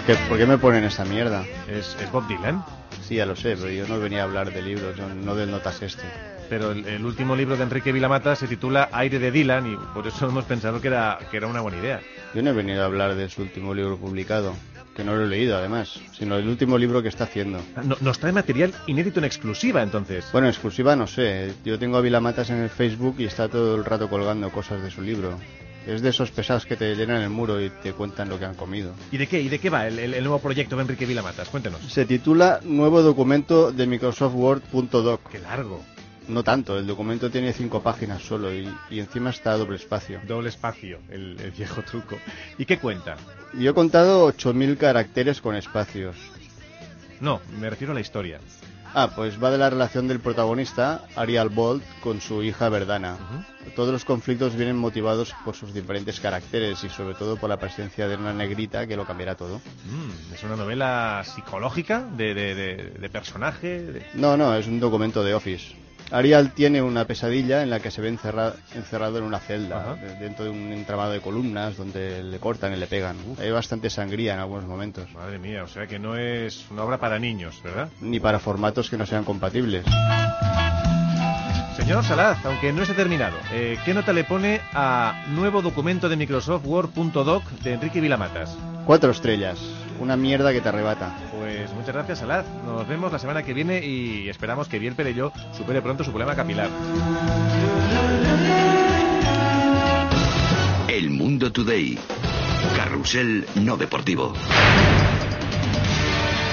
¿Por 0.00 0.16
qué, 0.16 0.24
por 0.30 0.38
qué 0.38 0.46
me 0.46 0.56
ponen 0.56 0.84
esa 0.84 1.04
mierda? 1.04 1.44
¿Es, 1.68 1.94
¿Es, 2.00 2.10
Bob 2.10 2.26
Dylan? 2.26 2.64
Sí, 3.06 3.16
ya 3.16 3.26
lo 3.26 3.36
sé, 3.36 3.54
pero 3.54 3.68
yo 3.70 3.86
no 3.86 4.00
venía 4.00 4.22
a 4.22 4.24
hablar 4.24 4.50
de 4.50 4.62
libros, 4.62 4.96
no, 4.96 5.14
no 5.14 5.34
del 5.34 5.50
notas 5.50 5.82
este. 5.82 6.04
Pero 6.48 6.70
el, 6.70 6.86
el, 6.86 7.04
último 7.04 7.36
libro 7.36 7.54
de 7.54 7.64
Enrique 7.64 7.92
Vilamata 7.92 8.34
se 8.34 8.48
titula 8.48 8.88
Aire 8.92 9.18
de 9.18 9.30
Dylan 9.30 9.70
y 9.70 9.76
por 9.92 10.06
eso 10.06 10.26
hemos 10.26 10.46
pensado 10.46 10.80
que 10.80 10.88
era, 10.88 11.18
que 11.30 11.36
era 11.36 11.48
una 11.48 11.60
buena 11.60 11.76
idea. 11.76 12.00
Yo 12.34 12.42
no 12.42 12.48
he 12.48 12.54
venido 12.54 12.82
a 12.82 12.86
hablar 12.86 13.14
de 13.14 13.28
su 13.28 13.42
último 13.42 13.74
libro 13.74 13.98
publicado, 13.98 14.54
que 14.96 15.04
no 15.04 15.14
lo 15.14 15.24
he 15.24 15.28
leído 15.28 15.58
además, 15.58 16.00
sino 16.12 16.36
del 16.36 16.48
último 16.48 16.78
libro 16.78 17.02
que 17.02 17.08
está 17.08 17.24
haciendo. 17.24 17.60
No, 17.84 17.98
nos 18.00 18.18
trae 18.18 18.32
material 18.32 18.72
inédito 18.86 19.18
en 19.18 19.26
exclusiva 19.26 19.82
entonces. 19.82 20.24
Bueno, 20.32 20.46
en 20.46 20.54
exclusiva 20.54 20.96
no 20.96 21.06
sé, 21.06 21.52
yo 21.62 21.78
tengo 21.78 21.98
a 21.98 22.00
Vilamatas 22.00 22.48
en 22.48 22.62
el 22.62 22.70
Facebook 22.70 23.16
y 23.18 23.26
está 23.26 23.50
todo 23.50 23.76
el 23.76 23.84
rato 23.84 24.08
colgando 24.08 24.50
cosas 24.50 24.82
de 24.82 24.90
su 24.90 25.02
libro. 25.02 25.36
Es 25.86 26.02
de 26.02 26.10
esos 26.10 26.30
pesados 26.30 26.66
que 26.66 26.76
te 26.76 26.94
llenan 26.94 27.22
el 27.22 27.30
muro 27.30 27.60
y 27.60 27.70
te 27.70 27.92
cuentan 27.92 28.28
lo 28.28 28.38
que 28.38 28.44
han 28.44 28.54
comido. 28.54 28.92
¿Y 29.10 29.16
de 29.16 29.26
qué? 29.26 29.40
¿Y 29.40 29.48
de 29.48 29.58
qué 29.58 29.70
va 29.70 29.86
el, 29.86 29.98
el, 29.98 30.14
el 30.14 30.24
nuevo 30.24 30.38
proyecto 30.40 30.76
de 30.76 30.82
Enrique 30.82 31.06
Vilamatas? 31.06 31.48
Cuéntenos. 31.48 31.80
Se 31.90 32.04
titula 32.04 32.60
Nuevo 32.64 33.02
documento 33.02 33.72
de 33.72 33.86
Microsoft 33.86 34.34
Word.doc. 34.34 35.28
¡Qué 35.30 35.38
largo! 35.38 35.82
No 36.28 36.44
tanto, 36.44 36.78
el 36.78 36.86
documento 36.86 37.30
tiene 37.30 37.52
cinco 37.52 37.82
páginas 37.82 38.22
solo 38.22 38.54
y, 38.54 38.68
y 38.90 39.00
encima 39.00 39.30
está 39.30 39.52
a 39.52 39.56
doble 39.56 39.76
espacio. 39.76 40.20
Doble 40.28 40.50
espacio, 40.50 41.00
el, 41.08 41.36
el 41.40 41.50
viejo 41.50 41.82
truco. 41.82 42.18
¿Y 42.56 42.66
qué 42.66 42.78
cuenta? 42.78 43.16
Yo 43.58 43.70
he 43.70 43.74
contado 43.74 44.28
8.000 44.32 44.76
caracteres 44.76 45.40
con 45.40 45.56
espacios. 45.56 46.14
No, 47.20 47.40
me 47.58 47.68
refiero 47.68 47.92
a 47.92 47.94
la 47.94 48.00
historia. 48.00 48.38
Ah, 48.94 49.10
pues 49.14 49.42
va 49.42 49.50
de 49.50 49.58
la 49.58 49.70
relación 49.70 50.08
del 50.08 50.18
protagonista, 50.20 51.02
Ariel 51.14 51.48
Bolt, 51.48 51.82
con 52.02 52.20
su 52.20 52.42
hija 52.42 52.68
Verdana. 52.68 53.14
Uh 53.14 53.68
-huh. 53.68 53.74
Todos 53.74 53.92
los 53.92 54.04
conflictos 54.04 54.56
vienen 54.56 54.76
motivados 54.76 55.34
por 55.44 55.54
sus 55.54 55.72
diferentes 55.72 56.18
caracteres 56.18 56.82
y 56.82 56.88
sobre 56.88 57.14
todo 57.14 57.36
por 57.36 57.48
la 57.48 57.58
presencia 57.58 58.08
de 58.08 58.16
una 58.16 58.32
negrita 58.32 58.86
que 58.86 58.96
lo 58.96 59.04
cambiará 59.06 59.36
todo. 59.36 59.58
Mm, 59.58 60.34
¿Es 60.34 60.42
una 60.42 60.56
novela 60.56 61.22
psicológica 61.24 62.00
de, 62.16 62.34
de, 62.34 62.54
de, 62.54 62.76
de 62.98 63.08
personaje? 63.10 64.06
No, 64.14 64.36
no, 64.36 64.54
es 64.56 64.66
un 64.66 64.80
documento 64.80 65.22
de 65.22 65.34
Office. 65.34 65.74
Ariel 66.10 66.52
tiene 66.52 66.82
una 66.82 67.04
pesadilla 67.04 67.62
en 67.62 67.70
la 67.70 67.80
que 67.80 67.90
se 67.90 68.00
ve 68.00 68.08
encerra, 68.08 68.54
encerrado 68.74 69.18
en 69.18 69.24
una 69.24 69.38
celda, 69.38 69.96
dentro 70.18 70.44
de 70.44 70.50
un 70.50 70.72
entramado 70.72 71.12
de 71.12 71.20
columnas 71.20 71.76
donde 71.76 72.22
le 72.22 72.38
cortan 72.38 72.72
y 72.72 72.76
le 72.76 72.86
pegan. 72.86 73.16
Uf. 73.28 73.40
Hay 73.40 73.50
bastante 73.50 73.90
sangría 73.90 74.34
en 74.34 74.40
algunos 74.40 74.66
momentos. 74.66 75.12
Madre 75.14 75.38
mía, 75.38 75.62
o 75.62 75.68
sea 75.68 75.86
que 75.86 75.98
no 75.98 76.16
es 76.16 76.66
una 76.70 76.84
obra 76.84 76.98
para 76.98 77.18
niños, 77.18 77.60
¿verdad? 77.62 77.88
Ni 78.00 78.18
para 78.18 78.38
formatos 78.38 78.90
que 78.90 78.96
no 78.96 79.06
sean 79.06 79.24
compatibles. 79.24 79.84
Señor 81.76 82.04
Salaz, 82.04 82.44
aunque 82.44 82.72
no 82.72 82.82
esté 82.82 82.94
terminado, 82.94 83.36
eh, 83.52 83.78
¿qué 83.84 83.94
nota 83.94 84.12
le 84.12 84.24
pone 84.24 84.60
a 84.74 85.24
nuevo 85.28 85.62
documento 85.62 86.08
de 86.08 86.16
Microsoft 86.16 86.66
Word.doc 86.66 87.42
de 87.62 87.72
Enrique 87.72 88.00
Vilamatas? 88.00 88.56
Cuatro 88.84 89.10
estrellas, 89.10 89.58
una 90.00 90.16
mierda 90.16 90.52
que 90.52 90.60
te 90.60 90.68
arrebata. 90.68 91.14
Pues 91.38 91.72
muchas 91.72 91.94
gracias, 91.94 92.18
Salaz. 92.18 92.46
Nos 92.64 92.88
vemos 92.88 93.12
la 93.12 93.18
semana 93.18 93.42
que 93.42 93.54
viene 93.54 93.84
y 93.84 94.28
esperamos 94.28 94.68
que 94.68 94.78
Biel 94.78 94.94
Perello 94.94 95.32
supere 95.56 95.82
pronto 95.82 96.02
su 96.02 96.10
problema 96.10 96.34
capilar. 96.34 96.68
El 100.88 101.10
Mundo 101.10 101.52
Today. 101.52 101.98
Carrusel 102.76 103.46
no 103.56 103.76
deportivo. 103.76 104.34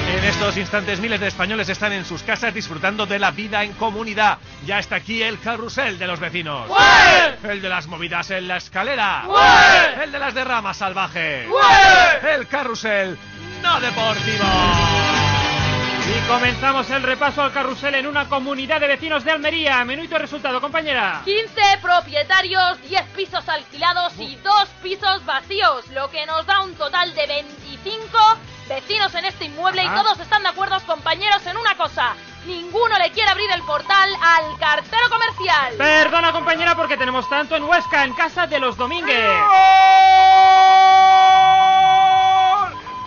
En 0.10 0.24
estos 0.24 0.56
instantes 0.58 1.00
miles 1.02 1.20
de 1.20 1.28
españoles 1.28 1.68
están 1.70 1.92
en 1.92 2.06
sus 2.06 2.24
casas 2.24 2.54
disfrutando 2.54 3.06
de 3.06 3.20
la 3.20 3.32
vida 3.32 3.64
en 3.64 3.74
comunidad. 3.74 4.38
Ya 4.66 4.80
está 4.80 4.96
aquí 4.96 5.22
el 5.22 5.40
carrusel 5.40 6.00
de 6.00 6.08
los 6.08 6.20
vecinos. 6.20 6.70
¡Ué! 6.70 7.52
El 7.52 7.62
de 7.62 7.70
las 7.70 7.88
movidas 7.88 8.32
en 8.32 8.48
la 8.48 8.58
escalera. 8.58 9.26
¡Ué! 9.28 10.04
El 10.06 10.12
de 10.12 10.20
las 10.20 10.34
derramas 10.34 10.78
salvajes. 10.78 11.48
¡Ué! 11.48 12.36
El 12.36 12.48
carrusel 12.48 13.18
no 13.68 13.80
deportivo. 13.82 14.46
Y 16.08 16.28
comenzamos 16.28 16.90
el 16.90 17.04
repaso 17.04 17.42
al 17.42 17.52
carrusel 17.52 17.96
en 17.96 18.08
una 18.08 18.30
comunidad 18.30 18.80
de 18.80 18.88
vecinos 18.88 19.26
de 19.26 19.32
Almería. 19.32 19.84
Menuito 19.84 20.18
resultado, 20.18 20.62
compañera. 20.62 21.22
15 21.26 21.80
propietarios, 21.82 22.82
10 22.88 23.04
pisos 23.16 23.48
alquilados 23.50 24.14
y 24.20 24.38
2 24.38 24.54
pisos 24.82 25.26
vacíos, 25.26 25.86
lo 25.90 26.10
que 26.10 26.26
nos 26.26 26.46
da 26.46 26.62
un 26.62 26.76
total 26.76 27.14
de 27.14 27.28
25 27.28 28.18
vecinos 28.70 29.14
en 29.16 29.26
este 29.26 29.46
inmueble 29.46 29.82
Ajá. 29.82 29.96
y 29.96 30.04
todos 30.04 30.20
están 30.20 30.44
de 30.44 30.50
acuerdo, 30.50 30.80
compañeros, 30.86 31.46
en 31.46 31.58
una 31.58 31.76
cosa. 31.76 32.14
Ninguno 32.46 32.98
le 32.98 33.12
quiere 33.12 33.30
abrir 33.30 33.52
el 33.52 33.62
portal 33.64 34.10
al 34.22 34.58
cartero 34.58 35.10
comercial. 35.10 35.74
Perdona, 35.78 36.32
compañera, 36.32 36.76
porque 36.76 36.96
tenemos 36.96 37.30
tanto 37.30 37.58
en 37.58 37.64
Huesca, 37.64 38.06
en 38.06 38.14
casa 38.14 38.48
de 38.48 38.60
los 38.60 38.78
Domínguez. 38.78 39.30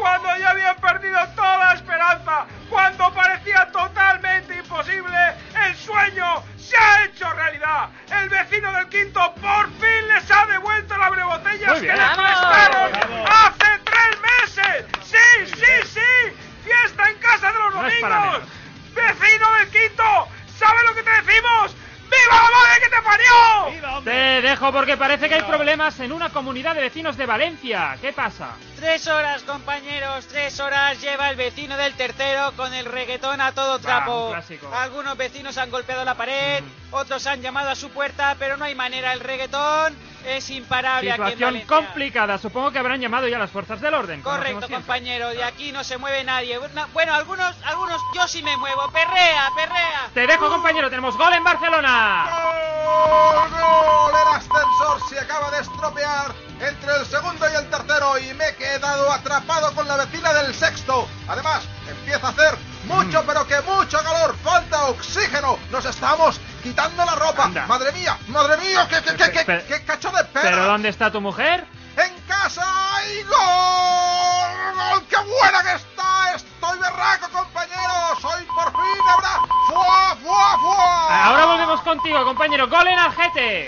Cuando 0.00 0.34
ya 0.38 0.50
habían 0.52 0.76
perdido 0.76 1.18
toda 1.36 1.74
esperanza, 1.74 2.46
cuando 2.70 3.12
parecía 3.12 3.70
totalmente 3.70 4.56
imposible, 4.56 5.18
el 5.66 5.76
sueño 5.76 6.42
se 6.56 6.74
ha 6.74 7.04
hecho 7.04 7.30
realidad. 7.34 7.90
El 8.10 8.30
vecino 8.30 8.72
del 8.72 8.88
quinto 8.88 9.20
por 9.34 9.66
fin 9.72 10.08
les 10.08 10.30
ha 10.30 10.46
devuelto 10.46 10.96
la 10.96 11.10
botellas 11.10 11.72
Muy 11.72 11.80
que 11.86 11.92
les 11.92 12.08
prestaron 12.08 12.92
hace 13.28 13.80
tres 13.84 14.20
meses. 14.22 14.86
Sí, 15.02 15.54
sí, 15.54 15.88
sí. 15.92 16.36
Fiesta 16.64 17.10
en 17.10 17.18
casa 17.18 17.52
de 17.52 17.58
los 17.58 17.74
domingos. 17.74 18.38
Vecino 18.94 19.52
del 19.58 19.68
quinto, 19.68 20.28
¿sabes 20.58 20.82
lo 20.84 20.94
que 20.94 21.02
te 21.02 21.10
decimos? 21.10 21.76
¡Viva 22.10 22.36
la 22.36 22.50
madre 22.50 22.80
que 22.82 22.88
te 22.88 23.02
parió! 23.02 24.02
Te 24.02 24.40
dejo 24.60 24.72
porque 24.72 24.96
parece 24.98 25.26
que 25.28 25.36
hay 25.36 25.42
problemas 25.42 25.98
en 26.00 26.12
una 26.12 26.28
comunidad 26.28 26.74
de 26.74 26.82
vecinos 26.82 27.16
de 27.16 27.24
Valencia. 27.24 27.96
¿Qué 28.00 28.12
pasa? 28.12 28.56
Tres 28.76 29.06
horas, 29.08 29.42
compañeros, 29.42 30.26
tres 30.26 30.60
horas 30.60 31.00
lleva 31.00 31.30
el 31.30 31.36
vecino 31.36 31.76
del 31.78 31.94
tercero 31.94 32.52
con 32.56 32.72
el 32.74 32.84
reggaetón 32.84 33.40
a 33.40 33.52
todo 33.52 33.78
trapo. 33.78 34.30
clásico. 34.30 34.70
Algunos 34.74 35.16
vecinos 35.16 35.56
han 35.56 35.70
golpeado 35.70 36.04
la 36.04 36.14
pared, 36.14 36.62
otros 36.90 37.26
han 37.26 37.40
llamado 37.40 37.70
a 37.70 37.74
su 37.74 37.90
puerta, 37.90 38.36
pero 38.38 38.58
no 38.58 38.64
hay 38.66 38.74
manera. 38.74 39.14
El 39.14 39.20
reggaetón 39.20 39.96
es 40.26 40.50
imparable 40.50 41.10
aquí 41.10 41.20
en 41.20 41.26
Situación 41.28 41.54
Valencia. 41.54 41.76
complicada. 41.76 42.38
Supongo 42.38 42.70
que 42.70 42.78
habrán 42.78 43.00
llamado 43.00 43.28
ya 43.28 43.38
las 43.38 43.50
fuerzas 43.50 43.80
del 43.80 43.94
orden. 43.94 44.20
Correcto, 44.20 44.68
compañero, 44.68 45.30
de 45.30 45.42
aquí 45.42 45.72
no 45.72 45.84
se 45.84 45.96
mueve 45.96 46.22
nadie. 46.24 46.58
Bueno, 46.58 46.86
Bueno, 46.92 47.14
algunos, 47.14 47.54
algunos, 47.64 48.00
yo 48.14 48.28
sí 48.28 48.42
me 48.42 48.56
muevo. 48.58 48.90
Perrea, 48.92 49.48
perrea. 49.56 50.08
Te 50.12 50.26
dejo, 50.26 50.50
compañero. 50.50 50.90
Tenemos 50.90 51.16
gol 51.16 51.32
en 51.32 51.44
Barcelona. 51.44 52.28
¡Gol! 52.30 53.50
¡Gol! 53.50 54.49
El 54.50 54.56
ascensor 54.56 55.08
se 55.08 55.18
acaba 55.20 55.50
de 55.52 55.60
estropear 55.60 56.34
entre 56.60 56.96
el 56.96 57.06
segundo 57.06 57.48
y 57.48 57.54
el 57.54 57.70
tercero 57.70 58.18
y 58.18 58.34
me 58.34 58.48
he 58.48 58.56
quedado 58.56 59.12
atrapado 59.12 59.72
con 59.74 59.86
la 59.86 59.96
vecina 59.96 60.32
del 60.32 60.52
sexto. 60.54 61.08
Además, 61.28 61.62
empieza 61.88 62.26
a 62.26 62.30
hacer 62.30 62.58
mucho, 62.84 63.22
pero 63.24 63.46
que 63.46 63.60
mucho 63.60 63.98
calor. 64.02 64.34
Falta 64.42 64.86
oxígeno. 64.86 65.56
Nos 65.70 65.84
estamos 65.84 66.40
quitando 66.64 67.04
la 67.04 67.14
ropa. 67.14 67.44
Anda. 67.44 67.66
Madre 67.66 67.92
mía, 67.92 68.18
madre 68.26 68.56
mía, 68.56 68.88
qué, 68.88 69.00
qué, 69.02 69.16
qué, 69.16 69.30
qué, 69.30 69.64
qué 69.68 69.84
cacho 69.84 70.10
de 70.10 70.24
perra. 70.24 70.50
¿Pero 70.50 70.64
dónde 70.66 70.88
está 70.88 71.12
tu 71.12 71.20
mujer? 71.20 71.64
En 71.96 72.20
casa 72.26 72.66
y 73.08 73.22
gol. 73.22 75.02
¡Qué 75.08 75.16
buena 75.16 75.62
que 75.62 75.74
está! 75.74 76.34
Estoy 76.34 76.78
berraco, 76.78 77.28
compañeros. 77.30 78.24
Hoy 78.24 78.44
por 78.46 78.72
fin 78.72 79.02
habrá 79.08 79.40
¡Fua, 79.80 80.16
fua, 80.22 80.58
fua! 80.58 81.24
Ahora 81.24 81.46
volvemos 81.46 81.80
contigo, 81.80 82.22
compañero. 82.24 82.68
Gol 82.68 82.86
en 82.86 82.98
Algete. 82.98 83.66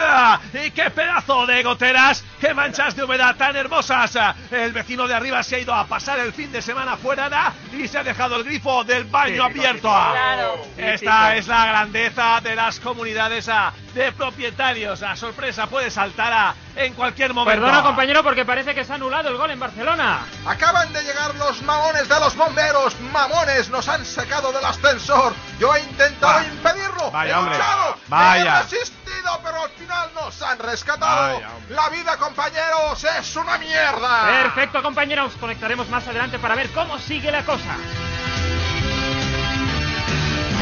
¡Hola! 0.00 0.40
¡Y 0.52 0.72
qué 0.72 0.90
pedazo 0.90 1.46
de 1.46 1.62
goteras! 1.62 2.24
¡Qué 2.40 2.52
manchas 2.52 2.96
de 2.96 3.04
humedad 3.04 3.36
tan 3.36 3.54
hermosas! 3.54 4.18
El 4.50 4.72
vecino 4.72 5.06
de 5.06 5.14
arriba 5.14 5.44
se 5.44 5.56
ha 5.56 5.58
ido 5.60 5.72
a 5.72 5.86
pasar 5.86 6.18
el 6.18 6.32
fin 6.32 6.50
de 6.50 6.60
semana 6.60 6.96
fuera 6.96 7.28
¿da? 7.28 7.52
y 7.72 7.86
se 7.86 7.98
ha 7.98 8.02
dejado 8.02 8.34
el 8.36 8.44
grifo 8.44 8.82
del 8.82 9.04
baño 9.04 9.44
abierto. 9.44 9.88
Claro. 9.88 10.60
Esta 10.76 11.36
es 11.36 11.46
la 11.46 11.66
grandeza 11.66 12.40
de 12.40 12.56
las 12.56 12.80
comunidades 12.80 13.48
ah, 13.48 13.72
de 13.94 14.12
propietarios. 14.12 15.00
La 15.00 15.16
sorpresa 15.16 15.66
puede 15.66 15.90
saltar 15.90 16.32
ah, 16.32 16.54
en 16.76 16.94
cualquier 16.94 17.34
momento. 17.34 17.60
Perdona, 17.60 17.82
compañero, 17.82 18.22
porque 18.22 18.44
parece 18.44 18.74
que 18.74 18.84
se 18.84 18.92
ha 18.92 18.96
anulado 18.96 19.28
el 19.28 19.36
gol 19.36 19.50
en 19.50 19.58
Barcelona. 19.60 20.20
Acaban 20.46 20.92
de 20.92 21.02
llegar 21.02 21.34
los 21.34 21.62
mamones 21.62 22.08
de 22.08 22.20
los 22.20 22.36
bomberos. 22.36 22.98
Mamones, 23.12 23.68
nos 23.70 23.88
han 23.88 24.04
sacado 24.04 24.52
del 24.52 24.64
ascensor. 24.64 25.32
Yo 25.58 25.74
he 25.74 25.80
intentado 25.80 26.34
Va. 26.34 26.44
impedirlo. 26.44 27.10
Vaya, 27.10 27.34
he 27.34 27.38
hombre. 27.38 27.56
luchado, 27.56 27.96
Vaya. 28.08 28.58
He 28.58 28.62
resistido, 28.62 29.40
pero 29.42 29.64
al 29.64 29.70
final 29.70 30.10
no 30.14 30.20
¡Nos 30.20 30.42
han 30.42 30.58
rescatado! 30.58 31.34
Vaya. 31.34 31.48
¡La 31.70 31.88
vida, 31.88 32.16
compañeros, 32.16 33.02
es 33.18 33.36
una 33.36 33.58
mierda! 33.58 34.42
Perfecto, 34.42 34.82
compañeros. 34.82 35.32
Conectaremos 35.40 35.88
más 35.88 36.06
adelante 36.06 36.38
para 36.38 36.54
ver 36.54 36.70
cómo 36.70 36.98
sigue 36.98 37.32
la 37.32 37.44
cosa. 37.44 37.76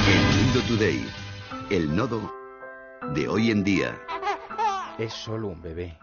El 0.07 0.23
Mundo 0.37 0.61
Today. 0.69 1.11
El 1.71 1.95
nodo 1.95 2.38
de 3.15 3.29
hoy 3.29 3.51
en 3.51 3.65
día. 3.65 3.99
Es 4.99 5.13
solo 5.13 5.49
un 5.49 5.63
bebé. 5.63 5.99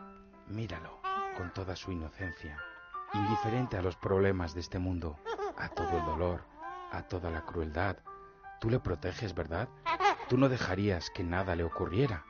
Míralo, 0.48 1.00
con 1.38 1.52
toda 1.54 1.76
su 1.76 1.92
inocencia, 1.92 2.58
indiferente 3.14 3.78
a 3.78 3.82
los 3.82 3.96
problemas 3.96 4.54
de 4.54 4.62
este 4.62 4.80
mundo, 4.80 5.20
a 5.58 5.70
todo 5.70 5.98
el 5.98 6.06
dolor, 6.06 6.44
a 6.92 7.04
toda 7.04 7.30
la 7.30 7.42
crueldad. 7.42 7.98
Tú 8.60 8.70
le 8.70 8.80
proteges, 8.80 9.34
¿verdad? 9.34 9.68
Tú 10.30 10.38
no 10.38 10.50
dejarías 10.50 11.10
que 11.10 11.24
nada 11.24 11.56
le 11.56 11.64
ocurriera. 11.64 12.26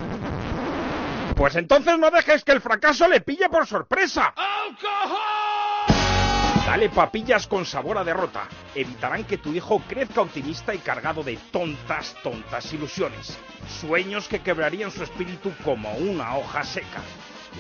Pues 1.36 1.56
entonces 1.56 1.98
no 2.00 2.10
dejes 2.10 2.44
que 2.44 2.54
el 2.54 2.62
fracaso 2.62 3.08
le 3.08 3.22
pille 3.22 3.50
por 3.50 3.66
sorpresa. 3.68 4.34
Dale 6.66 6.90
papillas 6.90 7.46
con 7.46 7.64
sabor 7.64 8.00
a 8.00 8.04
derrota. 8.04 8.48
Evitarán 8.74 9.24
que 9.26 9.38
tu 9.38 9.54
hijo 9.54 9.84
crezca 9.88 10.22
optimista 10.22 10.74
y 10.74 10.80
cargado 10.80 11.22
de 11.22 11.38
tontas, 11.52 12.16
tontas 12.24 12.74
ilusiones. 12.74 13.38
Sueños 13.80 14.28
que 14.28 14.40
quebrarían 14.40 14.90
su 14.90 15.04
espíritu 15.04 15.54
como 15.64 15.94
una 15.94 16.36
hoja 16.36 16.64
seca. 16.64 17.02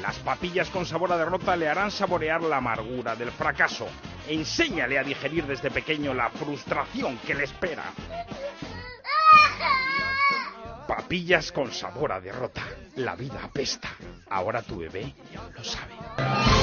Las 0.01 0.17
papillas 0.17 0.71
con 0.71 0.87
sabor 0.87 1.13
a 1.13 1.17
derrota 1.17 1.55
le 1.55 1.69
harán 1.69 1.91
saborear 1.91 2.41
la 2.41 2.57
amargura 2.57 3.15
del 3.15 3.29
fracaso. 3.29 3.87
Enséñale 4.27 4.97
a 4.97 5.03
digerir 5.03 5.45
desde 5.45 5.69
pequeño 5.69 6.15
la 6.15 6.31
frustración 6.31 7.19
que 7.19 7.35
le 7.35 7.43
espera. 7.43 7.83
Papillas 10.87 11.51
con 11.51 11.71
sabor 11.71 12.11
a 12.11 12.19
derrota. 12.19 12.63
La 12.95 13.15
vida 13.15 13.39
apesta. 13.43 13.89
Ahora 14.31 14.63
tu 14.63 14.79
bebé 14.79 15.13
lo 15.55 15.63
sabe. 15.63 16.54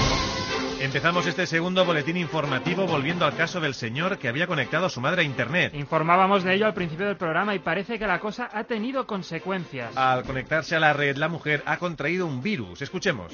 Empezamos 0.81 1.27
este 1.27 1.47
segundo 1.47 1.85
boletín 1.85 2.17
informativo 2.17 2.87
volviendo 2.87 3.25
al 3.25 3.37
caso 3.37 3.61
del 3.61 3.75
señor 3.75 4.19
que 4.19 4.29
había 4.29 4.47
conectado 4.47 4.87
a 4.87 4.91
su 4.91 5.01
madre 5.01 5.23
a 5.23 5.25
Internet. 5.25 5.73
Informábamos 5.75 6.43
de 6.43 6.55
ello 6.55 6.67
al 6.67 6.75
principio 6.75 7.07
del 7.07 7.17
programa 7.17 7.55
y 7.55 7.61
parece 7.61 7.99
que 7.99 8.07
la 8.07 8.19
cosa 8.19 8.51
ha 8.53 8.65
tenido 8.65 9.07
consecuencias. 9.07 9.97
Al 9.97 10.25
conectarse 10.25 10.75
a 10.75 10.81
la 10.81 10.93
red, 10.93 11.17
la 11.17 11.29
mujer 11.29 11.63
ha 11.67 11.79
contraído 11.79 12.27
un 12.27 12.43
virus. 12.43 12.83
Escuchemos. 12.83 13.33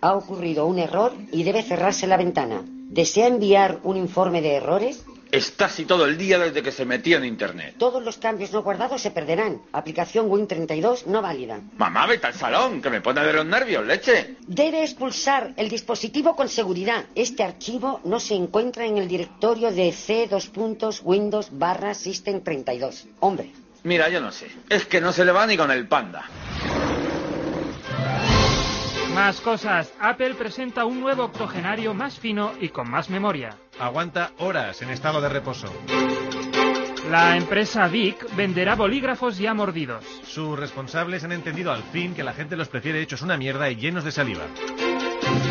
Ha 0.00 0.12
ocurrido 0.12 0.66
un 0.66 0.78
error 0.78 1.12
y 1.32 1.44
debe 1.44 1.62
cerrarse 1.62 2.06
la 2.06 2.16
ventana. 2.16 2.62
¿Desea 2.66 3.26
enviar 3.26 3.78
un 3.84 3.96
informe 3.96 4.42
de 4.42 4.56
errores? 4.56 5.04
Está 5.32 5.64
así 5.64 5.86
todo 5.86 6.04
el 6.04 6.18
día 6.18 6.38
desde 6.38 6.62
que 6.62 6.70
se 6.70 6.84
metió 6.84 7.16
en 7.16 7.24
internet. 7.24 7.76
Todos 7.78 8.04
los 8.04 8.18
cambios 8.18 8.52
no 8.52 8.62
guardados 8.62 9.00
se 9.00 9.10
perderán. 9.10 9.62
Aplicación 9.72 10.28
Win32 10.28 11.06
no 11.06 11.22
válida. 11.22 11.58
Mamá, 11.78 12.06
vete 12.06 12.26
al 12.26 12.34
salón, 12.34 12.82
que 12.82 12.90
me 12.90 13.00
pone 13.00 13.24
de 13.24 13.32
los 13.32 13.46
nervios, 13.46 13.86
leche. 13.86 14.36
Debe 14.46 14.82
expulsar 14.82 15.54
el 15.56 15.70
dispositivo 15.70 16.36
con 16.36 16.50
seguridad. 16.50 17.06
Este 17.14 17.42
archivo 17.42 18.02
no 18.04 18.20
se 18.20 18.34
encuentra 18.34 18.84
en 18.84 18.98
el 18.98 19.08
directorio 19.08 19.72
de 19.72 19.90
C 19.92 20.28
Windows 21.02 21.48
barra 21.50 21.94
System 21.94 22.42
32. 22.42 23.06
Hombre. 23.20 23.52
Mira, 23.84 24.10
yo 24.10 24.20
no 24.20 24.32
sé. 24.32 24.48
Es 24.68 24.84
que 24.84 25.00
no 25.00 25.14
se 25.14 25.24
le 25.24 25.32
va 25.32 25.46
ni 25.46 25.56
con 25.56 25.70
el 25.70 25.88
panda. 25.88 26.26
Más 29.14 29.40
cosas. 29.40 29.92
Apple 30.00 30.34
presenta 30.34 30.84
un 30.86 31.00
nuevo 31.00 31.24
octogenario 31.24 31.92
más 31.92 32.18
fino 32.18 32.52
y 32.60 32.70
con 32.70 32.90
más 32.90 33.10
memoria. 33.10 33.56
Aguanta 33.78 34.30
horas 34.38 34.80
en 34.80 34.90
estado 34.90 35.20
de 35.20 35.28
reposo. 35.28 35.66
La 37.10 37.36
empresa 37.36 37.88
Vic 37.88 38.34
venderá 38.36 38.74
bolígrafos 38.74 39.36
ya 39.36 39.52
mordidos. 39.52 40.04
Sus 40.24 40.58
responsables 40.58 41.24
han 41.24 41.32
entendido 41.32 41.72
al 41.72 41.82
fin 41.82 42.14
que 42.14 42.22
la 42.22 42.32
gente 42.32 42.56
los 42.56 42.68
prefiere 42.68 43.02
hechos 43.02 43.22
una 43.22 43.36
mierda 43.36 43.68
y 43.68 43.76
llenos 43.76 44.04
de 44.04 44.12
saliva. 44.12 44.44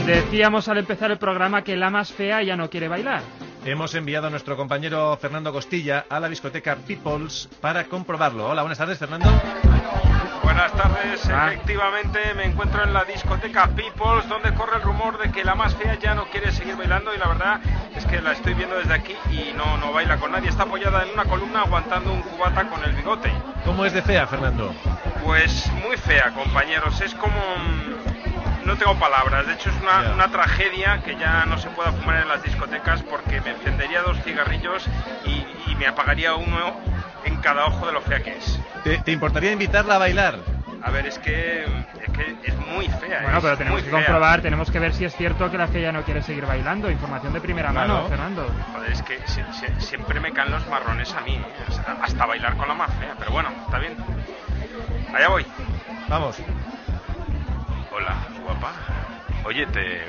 Decíamos 0.06 0.68
al 0.68 0.80
empezar 0.80 1.12
el 1.12 1.18
programa 1.18 1.64
que 1.64 1.78
la 1.78 1.90
más 1.90 2.12
fea 2.12 2.42
ya 2.42 2.56
no 2.56 2.70
quiere 2.70 2.88
bailar. 2.88 3.22
Hemos 3.64 3.94
enviado 3.94 4.28
a 4.28 4.30
nuestro 4.32 4.58
compañero 4.58 5.16
Fernando 5.18 5.52
Costilla 5.54 6.06
a 6.10 6.20
la 6.20 6.30
discoteca 6.30 6.78
Peoples 6.78 7.48
para 7.62 7.84
comprobarlo. 7.84 8.50
Hola, 8.50 8.64
buenas 8.64 8.80
tardes, 8.80 8.98
Fernando. 8.98 9.30
Buenas 10.54 10.74
tardes, 10.74 11.26
efectivamente 11.30 12.34
me 12.36 12.44
encuentro 12.44 12.84
en 12.84 12.92
la 12.92 13.06
discoteca 13.06 13.68
Peoples 13.68 14.28
donde 14.28 14.54
corre 14.54 14.76
el 14.76 14.82
rumor 14.82 15.18
de 15.18 15.32
que 15.32 15.46
la 15.46 15.56
más 15.56 15.74
fea 15.76 15.96
ya 15.96 16.14
no 16.14 16.26
quiere 16.26 16.52
seguir 16.52 16.76
bailando 16.76 17.16
y 17.16 17.18
la 17.18 17.30
verdad 17.30 17.62
es 17.96 18.06
que 18.06 18.22
la 18.22 18.34
estoy 18.34 18.54
viendo 18.56 18.76
desde 18.78 18.94
aquí 18.94 19.16
y 19.32 19.54
no, 19.56 19.78
no 19.78 19.94
baila 19.94 20.18
con 20.18 20.34
nadie, 20.34 20.50
está 20.50 20.64
apoyada 20.64 21.04
en 21.04 21.12
una 21.12 21.24
columna 21.24 21.62
aguantando 21.62 22.12
un 22.12 22.22
cubata 22.22 22.68
con 22.68 22.84
el 22.84 22.92
bigote. 22.92 23.32
¿Cómo 23.64 23.86
es 23.86 23.94
de 23.94 24.02
fea, 24.02 24.28
Fernando? 24.28 24.76
Pues 25.24 25.72
muy 25.88 25.96
fea, 25.96 26.32
compañeros, 26.32 27.00
es 27.00 27.16
como... 27.16 27.38
mm, 27.58 28.66
No 28.68 28.76
tengo 28.76 28.96
palabras, 29.00 29.48
de 29.48 29.54
hecho 29.54 29.70
es 29.70 29.76
una, 29.82 30.14
una 30.14 30.28
tragedia 30.30 31.02
que 31.02 31.16
ya 31.16 31.46
no 31.46 31.58
se 31.60 31.70
pueda 31.70 31.94
fumar 31.94 32.18
en 32.24 32.28
las 32.28 32.44
discotecas 32.44 33.02
porque 33.04 33.40
me 33.40 33.52
encendería 33.52 34.02
dos 34.02 34.18
cigarrillos 34.26 34.86
y, 35.26 35.46
y 35.72 35.76
me 35.76 35.88
apagaría 35.88 36.36
uno 36.36 36.91
en 37.26 37.38
cada 37.38 37.66
ojo 37.68 37.86
de 37.88 37.94
lo 37.94 38.02
fea 38.02 38.22
que 38.22 38.32
es. 38.38 38.60
¿Te, 38.84 38.98
te 39.00 39.12
importaría 39.12 39.52
invitarla 39.52 39.96
a 39.96 40.00
bailar? 40.00 40.40
A 40.84 40.90
ver, 40.90 41.06
es 41.06 41.20
que 41.20 41.64
es, 41.64 41.70
que 42.14 42.36
es 42.44 42.56
muy 42.58 42.88
fea. 42.88 43.22
Bueno, 43.22 43.40
pero 43.42 43.58
tenemos 43.58 43.84
que 43.84 43.90
fea. 43.90 44.00
comprobar, 44.00 44.42
tenemos 44.42 44.72
que 44.72 44.80
ver 44.80 44.94
si 44.94 45.06
es 45.06 45.16
cierto 45.16 45.50
que 45.52 45.58
la 45.58 45.68
fea 45.68 45.82
ya 45.84 45.92
no 45.92 46.04
quiere 46.04 46.24
seguir 46.24 46.46
bailando. 46.46 46.90
Información 46.90 47.34
de 47.34 47.42
primera 47.42 47.70
Claro. 47.72 47.94
mano, 47.94 48.10
Fernando. 48.10 48.52
Joder, 48.74 48.92
es 48.92 49.02
que 49.04 49.20
se- 49.28 49.54
se- 49.54 49.80
siempre 49.80 50.20
me 50.20 50.32
caen 50.34 50.52
los 50.52 50.66
marrones 50.68 51.14
a 51.14 51.22
mí, 51.22 51.36
¿eh? 51.36 51.66
Hasta 52.02 52.26
bailar 52.26 52.58
con 52.58 52.68
la 52.68 52.74
más 52.74 52.92
fea, 52.96 53.16
pero 53.20 53.32
bueno, 53.32 53.50
está 53.64 53.78
bien. 53.78 53.96
Allá 55.14 55.30
voy. 55.30 55.46
Vamos. 56.10 56.42
Hola, 57.92 58.16
guapa. 58.42 58.74
Oye, 59.46 59.66
¿te, 59.68 60.06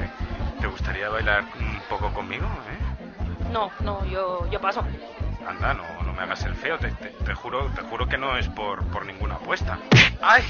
te 0.60 0.66
gustaría 0.66 1.08
bailar 1.10 1.44
un 1.54 1.80
poco 1.88 2.12
conmigo, 2.12 2.46
eh? 2.68 2.78
No, 3.52 3.72
no, 3.80 4.04
yo, 4.06 4.46
yo 4.50 4.60
paso. 4.60 4.86
Anda, 5.46 5.74
no, 5.74 5.84
no 6.04 6.12
me 6.12 6.22
hagas 6.22 6.42
el 6.44 6.54
feo, 6.54 6.78
te, 6.78 6.90
te- 6.92 7.10
te 7.10 7.34
juro, 7.34 7.70
te 7.74 7.82
juro 7.82 8.06
que 8.08 8.16
no 8.18 8.36
es 8.36 8.48
por, 8.48 8.84
por 8.86 9.04
ninguna 9.06 9.34
apuesta. 9.36 9.78
¡Ay! 10.20 10.44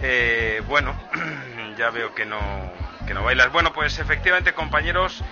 Eh, 0.00 0.62
bueno, 0.68 0.94
ya 1.78 1.90
veo 1.90 2.14
que 2.14 2.24
no, 2.26 2.38
que 3.06 3.14
no 3.14 3.22
bailas. 3.22 3.50
Bueno, 3.52 3.72
pues 3.72 3.98
efectivamente, 3.98 4.52
compañeros, 4.54 5.22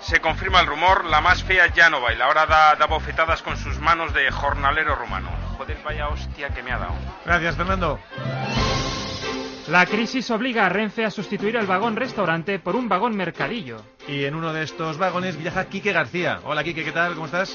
se 0.00 0.20
confirma 0.20 0.60
el 0.60 0.66
rumor, 0.66 1.04
la 1.06 1.20
más 1.20 1.42
fea 1.42 1.66
ya 1.68 1.90
no 1.90 2.00
baila, 2.00 2.26
ahora 2.26 2.46
da, 2.46 2.76
da 2.76 2.86
bofetadas 2.86 3.42
con 3.42 3.56
sus 3.56 3.78
manos 3.80 4.12
de 4.14 4.30
jornalero 4.30 4.94
rumano. 4.94 5.30
Joder, 5.56 5.78
vaya 5.84 6.08
hostia 6.08 6.50
que 6.50 6.62
me 6.62 6.72
ha 6.72 6.78
dado. 6.78 6.94
Gracias, 7.24 7.56
Fernando. 7.56 7.98
La 9.68 9.84
crisis 9.84 10.30
obliga 10.30 10.64
a 10.64 10.70
Renfe 10.70 11.04
a 11.04 11.10
sustituir 11.10 11.56
el 11.56 11.66
vagón 11.66 11.94
restaurante 11.94 12.58
por 12.58 12.74
un 12.74 12.88
vagón 12.88 13.14
mercadillo. 13.14 13.76
Y 14.06 14.24
en 14.24 14.34
uno 14.34 14.54
de 14.54 14.62
estos 14.62 14.96
vagones 14.96 15.36
viaja 15.36 15.66
Quique 15.66 15.92
García. 15.92 16.40
Hola, 16.44 16.64
Quique, 16.64 16.82
¿qué 16.84 16.92
tal? 16.92 17.12
¿Cómo 17.12 17.26
estás? 17.26 17.54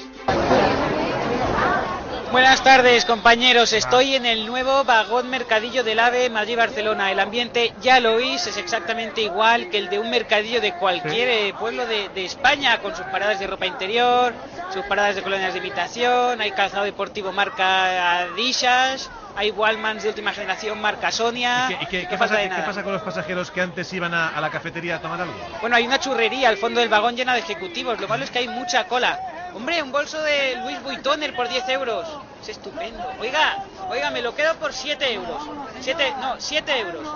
Buenas 2.30 2.62
tardes, 2.62 3.04
compañeros. 3.04 3.72
Estoy 3.72 4.14
en 4.14 4.26
el 4.26 4.46
nuevo 4.46 4.84
vagón 4.84 5.28
mercadillo 5.28 5.82
del 5.82 5.98
AVE 5.98 6.30
Madrid-Barcelona. 6.30 7.10
El 7.10 7.18
ambiente, 7.18 7.72
ya 7.80 7.98
lo 7.98 8.14
oís, 8.14 8.46
es 8.46 8.58
exactamente 8.58 9.20
igual 9.20 9.68
que 9.68 9.78
el 9.78 9.88
de 9.88 9.98
un 9.98 10.08
mercadillo 10.08 10.60
de 10.60 10.72
cualquier 10.74 11.28
eh, 11.28 11.54
pueblo 11.58 11.84
de, 11.84 12.10
de 12.10 12.24
España, 12.24 12.78
con 12.78 12.94
sus 12.94 13.06
paradas 13.06 13.40
de 13.40 13.48
ropa 13.48 13.66
interior, 13.66 14.32
sus 14.72 14.84
paradas 14.84 15.16
de 15.16 15.22
colonias 15.22 15.52
de 15.52 15.58
imitación, 15.58 16.40
hay 16.40 16.52
calzado 16.52 16.84
deportivo 16.84 17.32
marca 17.32 18.20
Adidas, 18.20 19.10
hay 19.36 19.50
Wallmans 19.50 20.02
de 20.02 20.08
última 20.10 20.32
generación 20.32 20.80
marca 20.80 21.10
Sonia. 21.10 21.68
¿Y 21.70 21.86
qué, 21.86 21.86
qué- 21.86 22.02
no 22.04 22.08
qué 22.10 22.18
falta 22.18 22.34
pasa, 22.34 22.36
qué 22.80 22.84
con 22.84 22.92
los 22.92 23.02
pasajeros 23.02 23.50
que 23.50 23.60
antes 23.60 23.92
iban 23.92 24.14
a, 24.14 24.28
a 24.28 24.40
la 24.40 24.50
cafetería 24.50 24.96
a 24.96 25.00
tomar 25.00 25.20
algo? 25.20 25.34
Bueno, 25.60 25.76
hay 25.76 25.86
una 25.86 25.98
churrería 25.98 26.48
al 26.48 26.56
fondo 26.56 26.80
del 26.80 26.88
vagón 26.88 27.16
llena 27.16 27.34
de 27.34 27.40
ejecutivos. 27.40 28.00
Lo 28.00 28.08
malo 28.08 28.24
es 28.24 28.30
que 28.30 28.38
hay 28.40 28.48
mucha 28.48 28.84
cola. 28.86 29.18
Hombre, 29.54 29.82
un 29.82 29.92
bolso 29.92 30.20
de 30.22 30.56
Louis 30.56 30.82
Vuitton 30.82 31.20
por 31.36 31.48
10 31.48 31.68
euros. 31.68 32.06
Es 32.42 32.48
estupendo. 32.50 33.04
Oiga, 33.20 33.58
oiga, 33.88 34.10
me 34.10 34.20
lo 34.20 34.34
quedo 34.34 34.54
por 34.56 34.72
7 34.72 35.12
euros. 35.14 35.42
7, 35.80 36.14
no, 36.20 36.34
7 36.38 36.78
euros. 36.80 37.08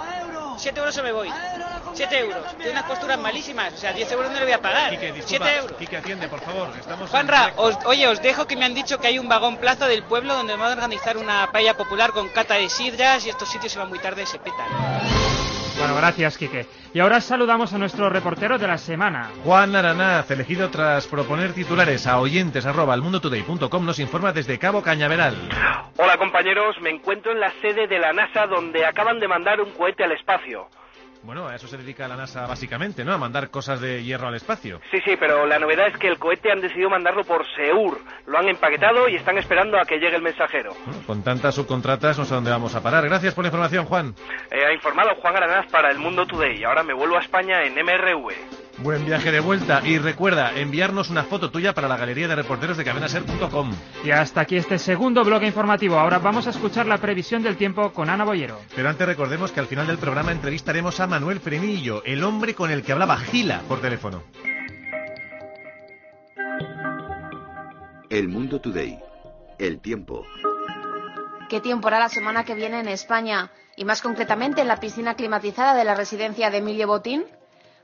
7 0.59 0.79
euros 0.81 0.97
o 0.99 1.03
me 1.03 1.13
voy. 1.13 1.29
7 1.95 2.19
euros. 2.21 2.57
Tiene 2.57 2.73
unas 2.73 2.85
costuras 2.85 3.19
malísimas. 3.19 3.73
O 3.75 3.77
sea, 3.77 3.93
10 3.93 4.11
euros 4.13 4.31
no 4.31 4.39
le 4.39 4.45
voy 4.45 4.53
a 4.53 4.61
pagar. 4.63 4.91
Quique, 4.91 5.13
disculpa. 5.13 5.45
7 5.47 5.57
euros. 5.59 5.77
Quique, 5.79 5.97
atiende, 5.97 6.29
por 6.29 6.41
favor. 6.41 6.69
Estamos 6.79 7.11
Juanra, 7.11 7.53
os- 7.57 7.79
oye, 7.87 8.07
os 8.09 8.21
dejo 8.23 8.47
que 8.47 8.57
me 8.57 8.65
han 8.65 8.75
dicho 8.75 8.99
que 8.99 9.09
hay 9.09 9.19
un 9.19 9.29
vagón 9.29 9.57
plaza 9.59 9.87
del 9.89 10.03
pueblo 10.05 10.35
donde 10.35 10.57
van 10.57 10.71
a 10.71 10.73
organizar 10.75 11.17
una 11.17 11.51
paella 11.53 11.75
popular 11.77 12.13
con 12.13 12.29
cata 12.29 12.55
de 12.55 12.69
sidras 12.69 13.25
y 13.27 13.31
estos 13.31 13.49
sitios 13.49 13.73
se 13.73 13.79
van 13.79 13.89
muy 13.89 13.99
tarde 13.99 14.23
y 14.23 14.27
se 14.27 14.39
petan. 14.39 14.67
Bueno, 15.79 15.95
gracias, 15.95 16.37
Quique. 16.37 16.67
Y 16.93 16.99
ahora 16.99 17.21
saludamos 17.21 17.73
a 17.73 17.79
nuestro 17.79 18.09
reportero 18.11 18.59
de 18.59 18.67
la 18.67 18.79
semana. 18.79 19.31
Juan 19.45 19.77
Aranaz, 19.77 20.29
elegido 20.31 20.71
tras 20.71 21.07
proponer 21.07 21.53
titulares 21.53 22.05
a 22.09 22.19
oyentes 22.19 22.67
arroba 22.67 22.95
almundotoday.com, 22.95 23.87
nos 23.87 24.01
informa 24.01 24.33
desde 24.33 24.59
Cabo 24.59 24.83
Cañaveral. 24.83 25.37
Hola 25.97 26.17
compañeros, 26.17 26.75
me 26.81 26.91
encuentro 26.91 27.31
en 27.31 27.39
la 27.39 27.53
sede 27.61 27.87
de 27.87 27.99
la 28.01 28.13
NASA 28.13 28.47
donde 28.47 28.85
acaban 28.85 29.21
de 29.21 29.29
mandar 29.29 29.61
un 29.61 29.71
cohete 29.71 30.03
al 30.03 30.13
espacio. 30.13 30.69
Bueno, 31.23 31.49
a 31.49 31.55
eso 31.57 31.67
se 31.67 31.77
dedica 31.77 32.09
la 32.09 32.17
NASA 32.17 32.47
básicamente, 32.47 33.05
¿no? 33.05 33.13
A 33.13 33.19
mandar 33.19 33.51
cosas 33.51 33.81
de 33.81 34.03
hierro 34.03 34.29
al 34.29 34.35
espacio. 34.35 34.81
Sí, 34.91 34.99
sí, 35.05 35.17
pero 35.19 35.47
la 35.47 35.59
novedad 35.59 35.89
es 35.89 35.97
que 35.99 36.09
el 36.09 36.19
cohete 36.19 36.51
han 36.51 36.61
decidido 36.61 36.89
mandarlo 36.91 37.25
por 37.25 37.45
Seur. 37.55 37.99
Lo 38.27 38.39
han 38.39 38.49
empaquetado 38.49 39.09
y 39.09 39.17
están 39.17 39.37
esperando 39.39 39.79
a 39.79 39.85
que 39.85 39.99
llegue 39.99 40.17
el 40.17 40.23
mensajero. 40.23 40.73
Bueno, 40.87 41.03
con 41.07 41.23
tantas 41.23 41.55
subcontratas 41.55 42.19
no 42.19 42.25
sé 42.25 42.35
dónde 42.35 42.51
vamos 42.51 42.75
a 42.75 42.83
parar. 42.83 43.05
Gracias 43.05 43.35
por 43.35 43.45
la 43.45 43.49
información, 43.49 43.85
Juan. 43.87 44.15
Eh, 44.51 44.65
ha 44.65 44.73
informado 44.73 45.15
Juan 45.17 45.37
Aranaz 45.37 45.67
para 45.71 45.91
El 45.91 45.99
Mundo 45.99 46.27
Today. 46.27 46.65
Ahora 46.65 46.83
me 46.83 46.95
vuelvo 46.95 47.17
a 47.17 47.21
España 47.21 47.63
en 47.65 47.75
MRV. 47.75 48.68
Buen 48.83 49.05
viaje 49.05 49.33
de 49.33 49.41
vuelta 49.41 49.83
y 49.85 49.99
recuerda 49.99 50.57
enviarnos 50.57 51.11
una 51.11 51.25
foto 51.25 51.51
tuya 51.51 51.75
para 51.75 51.89
la 51.89 51.97
galería 51.97 52.29
de 52.29 52.37
reporteros 52.37 52.77
de 52.77 52.85
cadenaser.com. 52.85 53.73
Y 54.05 54.13
hasta 54.13 54.43
aquí 54.43 54.57
este 54.57 54.79
segundo 54.79 55.25
bloque 55.25 55.47
informativo. 55.47 55.99
Ahora 55.99 56.21
vamos 56.21 56.47
a 56.47 56.51
escuchar 56.51 56.87
la 56.87 56.99
previsión 56.99 57.43
del 57.43 57.57
tiempo 57.57 57.93
con 57.93 58.09
Ana 58.09 58.25
Boyero. 58.25 58.61
Pero 58.77 58.89
antes 58.89 59.05
recordemos 59.05 59.51
que 59.51 59.59
al 59.59 59.67
final 59.67 59.89
del 59.89 59.99
programa 59.99 60.31
entrevistaremos 60.31 61.01
a 61.01 61.09
Manuel 61.09 61.41
Frenillo, 61.41 62.05
el 62.05 62.23
hombre 62.23 62.55
con 62.55 62.71
el 62.71 62.85
que 62.85 62.93
hablaba 62.93 63.17
Gila 63.17 63.63
por 63.67 63.81
teléfono. 63.81 64.23
El 68.11 68.29
Mundo 68.29 68.61
Today. 68.61 68.97
El 69.59 69.81
tiempo. 69.81 70.25
¿Qué 71.49 71.61
tiempo 71.61 71.89
hará 71.89 71.99
la 71.99 72.09
semana 72.09 72.45
que 72.45 72.55
viene 72.55 72.79
en 72.79 72.89
España? 72.89 73.51
Y 73.75 73.85
más 73.85 74.03
concretamente 74.03 74.61
en 74.61 74.69
la 74.69 74.79
piscina 74.79 75.15
climatizada 75.15 75.75
de 75.75 75.85
la 75.85 75.97
residencia 75.97 76.51
de 76.51 76.59
Emilio 76.59 76.87
Botín. 76.87 77.25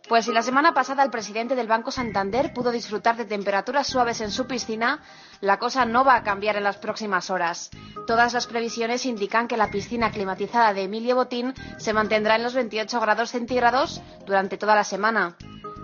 Pues 0.06 0.26
si 0.26 0.32
la 0.32 0.42
semana 0.42 0.74
pasada 0.74 1.02
el 1.02 1.10
presidente 1.10 1.54
del 1.54 1.66
Banco 1.66 1.90
Santander 1.90 2.52
pudo 2.52 2.70
disfrutar 2.70 3.16
de 3.16 3.24
temperaturas 3.24 3.86
suaves 3.86 4.20
en 4.20 4.30
su 4.30 4.46
piscina, 4.46 5.00
la 5.40 5.58
cosa 5.58 5.86
no 5.86 6.04
va 6.04 6.16
a 6.16 6.22
cambiar 6.22 6.56
en 6.56 6.64
las 6.64 6.76
próximas 6.76 7.30
horas. 7.30 7.70
Todas 8.06 8.34
las 8.34 8.46
previsiones 8.46 9.06
indican 9.06 9.48
que 9.48 9.56
la 9.56 9.70
piscina 9.70 10.10
climatizada 10.10 10.74
de 10.74 10.82
Emilio 10.82 11.16
Botín 11.16 11.54
se 11.78 11.94
mantendrá 11.94 12.36
en 12.36 12.42
los 12.42 12.52
28 12.52 13.00
grados 13.00 13.30
centígrados 13.30 14.02
durante 14.26 14.58
toda 14.58 14.74
la 14.74 14.84
semana. 14.84 15.36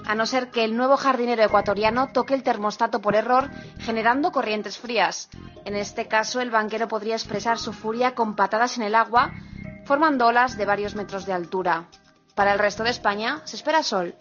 A 0.04 0.14
no 0.14 0.26
ser 0.26 0.50
que 0.50 0.64
el 0.64 0.76
nuevo 0.76 0.98
jardinero 0.98 1.42
ecuatoriano 1.42 2.08
toque 2.12 2.34
el 2.34 2.42
termostato 2.42 3.00
por 3.00 3.16
error, 3.16 3.48
generando 3.78 4.32
corrientes 4.32 4.76
frías. 4.76 5.30
En 5.64 5.76
este 5.76 6.08
caso, 6.08 6.42
el 6.42 6.50
banquero 6.50 6.88
podría 6.88 7.14
expresar 7.14 7.58
su 7.58 7.72
furia 7.72 8.14
con 8.14 8.36
patadas 8.36 8.76
en 8.76 8.82
el 8.82 8.96
agua, 8.96 9.32
formando 9.86 10.26
olas 10.26 10.58
de 10.58 10.66
varios 10.66 10.94
metros 10.94 11.24
de 11.24 11.32
altura. 11.32 11.86
Para 12.40 12.54
el 12.54 12.58
resto 12.58 12.84
de 12.84 12.88
España 12.88 13.42
se 13.44 13.56
espera 13.56 13.82
sol. 13.82 14.14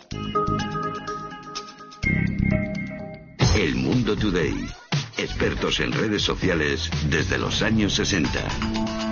El 3.56 3.76
Mundo 3.76 4.18
Today. 4.18 4.70
Expertos 5.18 5.80
en 5.80 5.94
redes 5.94 6.24
sociales 6.24 6.92
desde 7.10 7.38
los 7.38 7.62
años 7.62 7.94
60. 7.94 9.09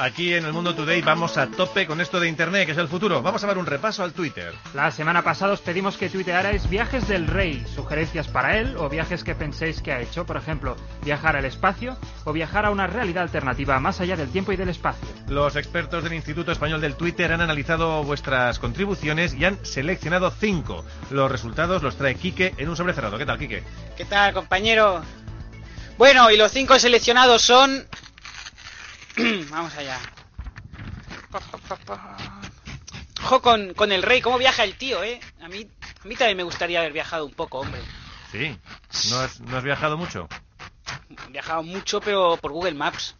Aquí 0.00 0.32
en 0.32 0.46
el 0.46 0.54
Mundo 0.54 0.74
Today 0.74 1.02
vamos 1.02 1.36
a 1.36 1.48
tope 1.48 1.86
con 1.86 2.00
esto 2.00 2.18
de 2.18 2.26
Internet, 2.26 2.64
que 2.64 2.72
es 2.72 2.78
el 2.78 2.88
futuro. 2.88 3.20
Vamos 3.20 3.44
a 3.44 3.46
dar 3.46 3.58
un 3.58 3.66
repaso 3.66 4.02
al 4.02 4.14
Twitter. 4.14 4.54
La 4.72 4.90
semana 4.90 5.20
pasada 5.20 5.52
os 5.52 5.60
pedimos 5.60 5.98
que 5.98 6.08
tuitearais 6.08 6.70
viajes 6.70 7.06
del 7.06 7.26
rey, 7.26 7.62
sugerencias 7.74 8.26
para 8.26 8.56
él 8.56 8.76
o 8.78 8.88
viajes 8.88 9.22
que 9.24 9.34
penséis 9.34 9.82
que 9.82 9.92
ha 9.92 10.00
hecho. 10.00 10.24
Por 10.24 10.38
ejemplo, 10.38 10.74
viajar 11.04 11.36
al 11.36 11.44
espacio 11.44 11.98
o 12.24 12.32
viajar 12.32 12.64
a 12.64 12.70
una 12.70 12.86
realidad 12.86 13.24
alternativa 13.24 13.78
más 13.78 14.00
allá 14.00 14.16
del 14.16 14.30
tiempo 14.30 14.52
y 14.52 14.56
del 14.56 14.70
espacio. 14.70 15.06
Los 15.28 15.54
expertos 15.56 16.02
del 16.02 16.14
Instituto 16.14 16.50
Español 16.50 16.80
del 16.80 16.94
Twitter 16.94 17.30
han 17.30 17.42
analizado 17.42 18.02
vuestras 18.02 18.58
contribuciones 18.58 19.34
y 19.34 19.44
han 19.44 19.62
seleccionado 19.66 20.30
cinco. 20.30 20.82
Los 21.10 21.30
resultados 21.30 21.82
los 21.82 21.96
trae 21.96 22.14
Quique 22.14 22.54
en 22.56 22.70
un 22.70 22.76
sobre 22.76 22.94
cerrado. 22.94 23.18
¿Qué 23.18 23.26
tal, 23.26 23.38
Quique? 23.38 23.64
¿Qué 23.98 24.06
tal, 24.06 24.32
compañero? 24.32 25.02
Bueno, 25.98 26.30
y 26.30 26.38
los 26.38 26.50
cinco 26.52 26.78
seleccionados 26.78 27.42
son... 27.42 27.86
Vamos 29.50 29.74
allá. 29.76 29.98
Ojo 33.22 33.42
con, 33.42 33.74
con 33.74 33.92
el 33.92 34.02
rey, 34.02 34.20
cómo 34.20 34.38
viaja 34.38 34.64
el 34.64 34.76
tío, 34.76 35.02
¿eh? 35.04 35.20
A 35.40 35.48
mí, 35.48 35.68
a 36.04 36.08
mí 36.08 36.16
también 36.16 36.36
me 36.36 36.42
gustaría 36.42 36.80
haber 36.80 36.92
viajado 36.92 37.26
un 37.26 37.32
poco, 37.32 37.60
hombre. 37.60 37.80
Sí. 38.32 38.56
¿No 39.10 39.18
has, 39.20 39.40
¿No 39.40 39.56
has 39.56 39.64
viajado 39.64 39.96
mucho? 39.96 40.28
He 41.28 41.30
viajado 41.32 41.62
mucho, 41.62 42.00
pero 42.00 42.36
por 42.36 42.52
Google 42.52 42.74
Maps. 42.74 43.14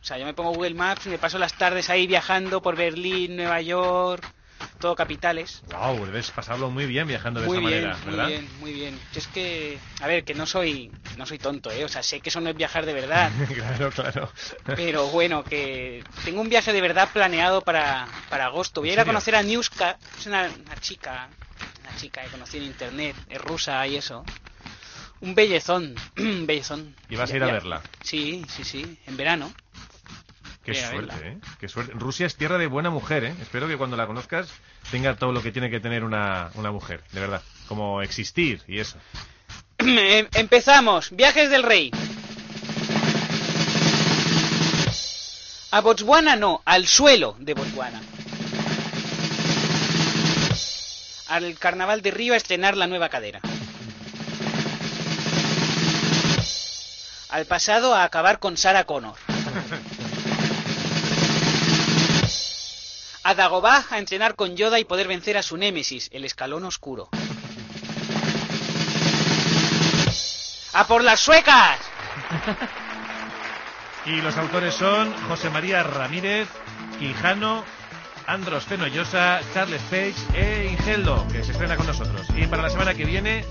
O 0.00 0.04
sea, 0.04 0.18
yo 0.18 0.24
me 0.24 0.34
pongo 0.34 0.52
Google 0.52 0.74
Maps 0.74 1.06
y 1.06 1.08
me 1.08 1.18
paso 1.18 1.38
las 1.38 1.54
tardes 1.54 1.88
ahí 1.90 2.06
viajando 2.06 2.60
por 2.60 2.76
Berlín, 2.76 3.36
Nueva 3.36 3.60
York, 3.60 4.33
todo 4.84 4.94
capitales. 4.96 5.62
Wow, 5.66 6.04
debes 6.04 6.30
pasarlo 6.30 6.68
muy 6.68 6.84
bien 6.84 7.08
viajando 7.08 7.40
de 7.40 7.46
muy 7.46 7.56
esa 7.56 7.68
bien, 7.68 7.84
manera, 7.84 7.98
muy 8.04 8.10
¿verdad? 8.12 8.28
bien, 8.28 8.58
muy 8.60 8.72
bien. 8.74 9.00
Yo 9.14 9.18
es 9.18 9.26
que, 9.28 9.80
a 10.02 10.06
ver, 10.06 10.24
que 10.24 10.34
no 10.34 10.44
soy, 10.44 10.92
no 11.16 11.24
soy 11.24 11.38
tonto, 11.38 11.70
¿eh? 11.70 11.86
O 11.86 11.88
sea, 11.88 12.02
sé 12.02 12.20
que 12.20 12.28
eso 12.28 12.42
no 12.42 12.50
es 12.50 12.56
viajar 12.56 12.84
de 12.84 12.92
verdad. 12.92 13.32
claro, 13.54 13.90
claro. 13.90 14.28
Pero 14.76 15.06
bueno, 15.08 15.42
que 15.46 16.04
tengo 16.22 16.42
un 16.42 16.50
viaje 16.50 16.74
de 16.74 16.82
verdad 16.82 17.08
planeado 17.14 17.62
para, 17.62 18.06
para 18.28 18.44
agosto. 18.44 18.82
Voy 18.82 18.90
a 18.90 18.92
ir 18.92 19.00
a 19.00 19.06
conocer 19.06 19.34
a 19.36 19.42
Niuska, 19.42 19.96
es 20.18 20.26
una, 20.26 20.52
una 20.62 20.78
chica, 20.78 21.30
una 21.80 21.94
chica 21.94 22.22
que 22.22 22.30
conocí 22.30 22.58
en 22.58 22.64
internet, 22.64 23.16
es 23.30 23.40
rusa 23.40 23.86
y 23.86 23.96
eso. 23.96 24.22
Un 25.22 25.34
bellezón, 25.34 25.94
un 26.18 26.46
bellezón. 26.46 26.94
¿Y 27.08 27.16
vas 27.16 27.32
a 27.32 27.36
ir 27.36 27.42
a 27.42 27.46
verla? 27.46 27.80
Sí, 28.02 28.44
sí, 28.50 28.64
sí, 28.64 28.98
en 29.06 29.16
verano. 29.16 29.50
Qué 30.64 30.74
suerte, 30.74 30.96
verla. 31.14 31.28
¿eh? 31.28 31.38
Qué 31.60 31.68
suerte. 31.68 31.92
Rusia 31.94 32.26
es 32.26 32.36
tierra 32.36 32.56
de 32.58 32.66
buena 32.66 32.90
mujer, 32.90 33.24
¿eh? 33.24 33.34
Espero 33.42 33.68
que 33.68 33.76
cuando 33.76 33.96
la 33.96 34.06
conozcas 34.06 34.48
tenga 34.90 35.16
todo 35.16 35.32
lo 35.32 35.42
que 35.42 35.52
tiene 35.52 35.68
que 35.70 35.80
tener 35.80 36.04
una, 36.04 36.50
una 36.54 36.70
mujer, 36.72 37.02
de 37.12 37.20
verdad. 37.20 37.42
Como 37.68 38.00
existir 38.02 38.62
y 38.66 38.78
eso. 38.80 38.96
Em- 39.78 40.28
Empezamos, 40.34 41.10
viajes 41.10 41.50
del 41.50 41.62
rey. 41.62 41.90
A 45.70 45.80
Botswana 45.80 46.36
no, 46.36 46.62
al 46.64 46.86
suelo 46.86 47.36
de 47.38 47.52
Botswana. 47.54 48.00
Al 51.28 51.58
carnaval 51.58 52.00
de 52.00 52.10
Río 52.12 52.34
a 52.34 52.36
estrenar 52.36 52.76
la 52.76 52.86
nueva 52.86 53.08
cadera. 53.08 53.40
Al 57.30 57.46
pasado 57.46 57.94
a 57.94 58.04
acabar 58.04 58.38
con 58.38 58.56
Sarah 58.56 58.84
Connor. 58.84 59.16
A 63.24 63.34
Dagobah 63.34 63.86
a 63.90 63.98
entrenar 63.98 64.36
con 64.36 64.54
Yoda 64.54 64.78
y 64.78 64.84
poder 64.84 65.08
vencer 65.08 65.38
a 65.38 65.42
su 65.42 65.56
némesis, 65.56 66.10
el 66.12 66.24
escalón 66.24 66.64
oscuro. 66.64 67.08
¡A 70.74 70.86
por 70.86 71.02
las 71.02 71.20
suecas! 71.20 71.80
Y 74.06 74.20
los 74.20 74.36
autores 74.36 74.74
son 74.74 75.14
José 75.28 75.48
María 75.48 75.82
Ramírez, 75.82 76.46
Quijano, 76.98 77.64
Andros 78.26 78.64
Fenollosa, 78.64 79.40
Charles 79.54 79.80
Page 79.84 80.14
e 80.34 80.68
Ingeldo, 80.70 81.26
que 81.32 81.42
se 81.42 81.52
estrena 81.52 81.78
con 81.78 81.86
nosotros. 81.86 82.26
Y 82.36 82.46
para 82.46 82.60
la 82.60 82.68
semana 82.68 82.92
que 82.92 83.06
viene, 83.06 83.46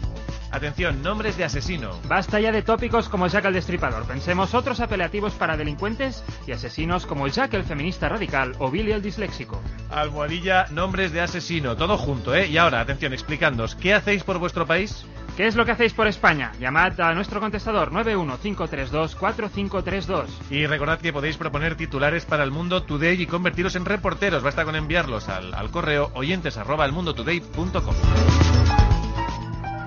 atención, 0.53 1.01
nombres 1.01 1.37
de 1.37 1.43
asesino. 1.43 1.99
Basta 2.07 2.39
ya 2.39 2.51
de 2.51 2.61
tópicos 2.61 3.09
como 3.09 3.27
Jack 3.27 3.45
el 3.45 3.53
Destripador. 3.53 4.05
Pensemos 4.05 4.53
otros 4.53 4.79
apelativos 4.79 5.33
para 5.33 5.57
delincuentes 5.57 6.23
y 6.47 6.51
asesinos 6.51 7.05
como 7.05 7.27
Jack 7.27 7.53
el 7.55 7.63
feminista 7.63 8.07
radical 8.07 8.53
o 8.59 8.71
Billy 8.71 8.91
el 8.91 9.01
disléxico. 9.01 9.61
Almohadilla, 9.89 10.67
nombres 10.71 11.11
de 11.11 11.21
asesino, 11.21 11.75
todo 11.75 11.97
junto, 11.97 12.35
¿eh? 12.35 12.47
Y 12.47 12.57
ahora, 12.57 12.79
atención, 12.79 13.13
explicándoos, 13.13 13.75
¿qué 13.75 13.93
hacéis 13.93 14.23
por 14.23 14.39
vuestro 14.39 14.65
país? 14.65 15.05
¿Qué 15.35 15.47
es 15.47 15.55
lo 15.55 15.65
que 15.65 15.71
hacéis 15.71 15.93
por 15.93 16.05
España? 16.07 16.51
Llamad 16.59 17.01
a 17.01 17.13
nuestro 17.15 17.39
contestador 17.39 17.91
915324532. 17.91 20.27
Y 20.51 20.67
recordad 20.67 20.99
que 20.99 21.11
podéis 21.11 21.37
proponer 21.37 21.75
titulares 21.75 22.25
para 22.25 22.43
el 22.43 22.51
Mundo 22.51 22.83
Today 22.83 23.19
y 23.19 23.25
convertiros 23.25 23.75
en 23.75 23.85
reporteros. 23.85 24.43
Basta 24.43 24.63
con 24.63 24.75
enviarlos 24.75 25.29
al, 25.29 25.55
al 25.55 25.71
correo 25.71 26.11
oyentes 26.13 26.57
arroba 26.57 26.85
elmundotoday.com. 26.85 27.95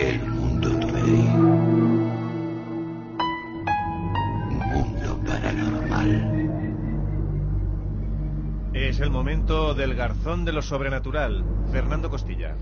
El 0.00 0.35
Mundo 1.06 1.70
paranormal. 5.24 6.10
Es 8.74 8.98
el 8.98 9.10
momento 9.10 9.74
del 9.74 9.94
garzón 9.94 10.44
de 10.44 10.52
lo 10.52 10.62
sobrenatural. 10.62 11.44
Fernando 11.70 12.10
Costilla. 12.10 12.56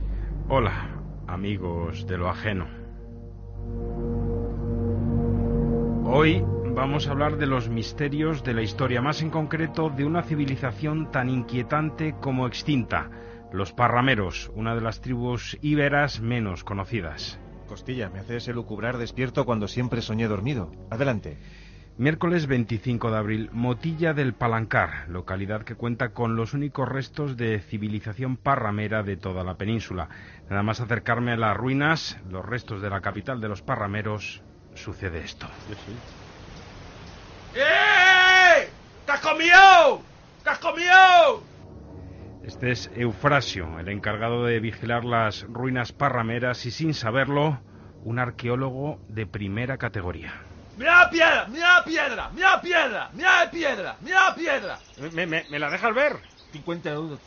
Hola, 0.50 0.90
amigos 1.26 2.06
de 2.06 2.18
lo 2.18 2.28
ajeno. 2.28 2.66
Hoy 6.04 6.44
vamos 6.74 7.08
a 7.08 7.12
hablar 7.12 7.38
de 7.38 7.46
los 7.46 7.70
misterios 7.70 8.44
de 8.44 8.52
la 8.52 8.60
historia, 8.60 9.00
más 9.00 9.22
en 9.22 9.30
concreto 9.30 9.88
de 9.88 10.04
una 10.04 10.22
civilización 10.22 11.10
tan 11.10 11.30
inquietante 11.30 12.14
como 12.20 12.46
extinta, 12.46 13.08
los 13.52 13.72
parrameros, 13.72 14.52
una 14.54 14.74
de 14.74 14.82
las 14.82 15.00
tribus 15.00 15.56
íberas 15.62 16.20
menos 16.20 16.62
conocidas. 16.62 17.40
Costilla, 17.66 18.10
me 18.10 18.20
haces 18.20 18.48
elucubrar 18.48 18.98
despierto 18.98 19.44
cuando 19.44 19.68
siempre 19.68 20.02
soñé 20.02 20.28
dormido. 20.28 20.70
Adelante. 20.90 21.38
Miércoles 21.96 22.48
25 22.48 23.12
de 23.12 23.16
abril, 23.16 23.50
Motilla 23.52 24.14
del 24.14 24.34
Palancar, 24.34 25.08
localidad 25.08 25.62
que 25.62 25.76
cuenta 25.76 26.08
con 26.08 26.34
los 26.34 26.52
únicos 26.52 26.88
restos 26.88 27.36
de 27.36 27.60
civilización 27.60 28.36
parramera 28.36 29.04
de 29.04 29.16
toda 29.16 29.44
la 29.44 29.54
península. 29.54 30.08
Nada 30.50 30.64
más 30.64 30.80
acercarme 30.80 31.32
a 31.32 31.36
las 31.36 31.56
ruinas, 31.56 32.18
los 32.28 32.44
restos 32.44 32.82
de 32.82 32.90
la 32.90 33.00
capital 33.00 33.40
de 33.40 33.48
los 33.48 33.62
parrameros, 33.62 34.42
sucede 34.74 35.20
esto. 35.20 35.46
¡Eh! 37.54 38.68
¿Qué 39.06 39.12
has 39.12 39.20
comido? 39.20 40.02
¿Qué 40.42 40.50
has 40.50 40.58
comido? 40.58 41.53
Este 42.46 42.70
es 42.70 42.90
Eufrasio, 42.94 43.78
el 43.78 43.88
encargado 43.88 44.44
de 44.44 44.60
vigilar 44.60 45.04
las 45.04 45.42
ruinas 45.48 45.92
parrameras 45.92 46.66
y 46.66 46.70
sin 46.70 46.92
saberlo, 46.94 47.60
un 48.04 48.18
arqueólogo 48.18 48.98
de 49.08 49.26
primera 49.26 49.78
categoría. 49.78 50.32
¡Mira 50.76 51.08
piedra! 51.10 51.46
¡Mira 51.48 51.82
piedra! 51.86 52.30
¡Mira 52.34 52.60
piedra! 52.60 53.10
¡Mira 53.14 53.50
piedra! 53.50 53.96
¡Mira 54.02 54.34
piedra! 54.36 54.78
¿Me, 55.14 55.26
me, 55.26 55.44
me 55.48 55.58
la 55.58 55.70
dejas 55.70 55.94
ver? 55.94 56.16
50 56.52 56.90
euros. 56.90 57.18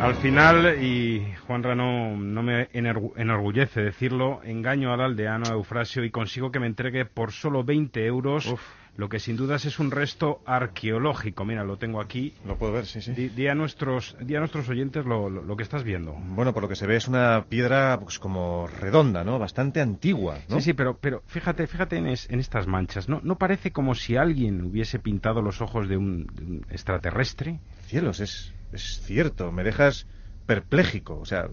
Al 0.00 0.14
final, 0.14 0.82
y 0.82 1.34
Juan 1.46 1.62
Rano 1.62 2.16
no 2.16 2.42
me 2.42 2.68
enorgu- 2.70 3.12
enorgullece 3.16 3.80
decirlo, 3.82 4.40
engaño 4.44 4.92
al 4.92 5.00
aldeano 5.00 5.52
Eufrasio 5.52 6.04
y 6.04 6.10
consigo 6.10 6.52
que 6.52 6.60
me 6.60 6.66
entregue 6.68 7.04
por 7.04 7.32
solo 7.32 7.64
20 7.64 8.06
euros 8.06 8.54
lo 8.98 9.08
que 9.08 9.20
sin 9.20 9.36
dudas 9.36 9.64
es 9.64 9.78
un 9.78 9.92
resto 9.92 10.40
arqueológico. 10.44 11.44
Mira, 11.44 11.62
lo 11.62 11.76
tengo 11.78 12.00
aquí. 12.00 12.34
Lo 12.44 12.56
puedo 12.56 12.72
ver, 12.72 12.84
sí, 12.84 13.00
sí. 13.00 13.12
Di, 13.12 13.28
di 13.28 13.46
a, 13.46 13.54
nuestros, 13.54 14.16
di 14.20 14.34
a 14.34 14.40
nuestros 14.40 14.68
oyentes 14.68 15.06
lo, 15.06 15.30
lo- 15.30 15.42
lo 15.44 15.56
que 15.56 15.62
estás 15.62 15.84
viendo. 15.84 16.12
Bueno, 16.14 16.52
por 16.52 16.64
lo 16.64 16.68
que 16.68 16.74
se 16.74 16.86
ve 16.86 16.96
es 16.96 17.06
una 17.06 17.44
piedra 17.48 17.98
pues 18.00 18.18
como 18.18 18.66
redonda, 18.66 19.22
¿no? 19.22 19.38
Bastante 19.38 19.80
antigua, 19.80 20.38
¿no? 20.48 20.56
Sí, 20.56 20.62
sí, 20.62 20.72
pero, 20.72 20.98
pero 21.00 21.22
fíjate, 21.26 21.68
fíjate 21.68 21.96
en, 21.96 22.08
es- 22.08 22.28
en 22.28 22.40
estas 22.40 22.66
manchas. 22.66 23.08
¿No, 23.08 23.20
¿No 23.22 23.38
parece 23.38 23.70
como 23.70 23.94
si 23.94 24.16
alguien 24.16 24.62
hubiese 24.64 24.98
pintado 24.98 25.42
los 25.42 25.62
ojos 25.62 25.88
de 25.88 25.96
un, 25.96 26.26
de 26.34 26.44
un 26.44 26.66
extraterrestre? 26.68 27.60
Cielos, 27.86 28.18
es, 28.18 28.52
es 28.72 29.00
cierto. 29.04 29.52
Me 29.52 29.62
dejas 29.62 30.08
perpléjico, 30.44 31.18
o 31.20 31.24
sea, 31.24 31.48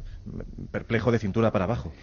perplejo 0.71 1.11
de 1.11 1.19
cintura 1.19 1.51
para 1.51 1.65
abajo. 1.65 1.93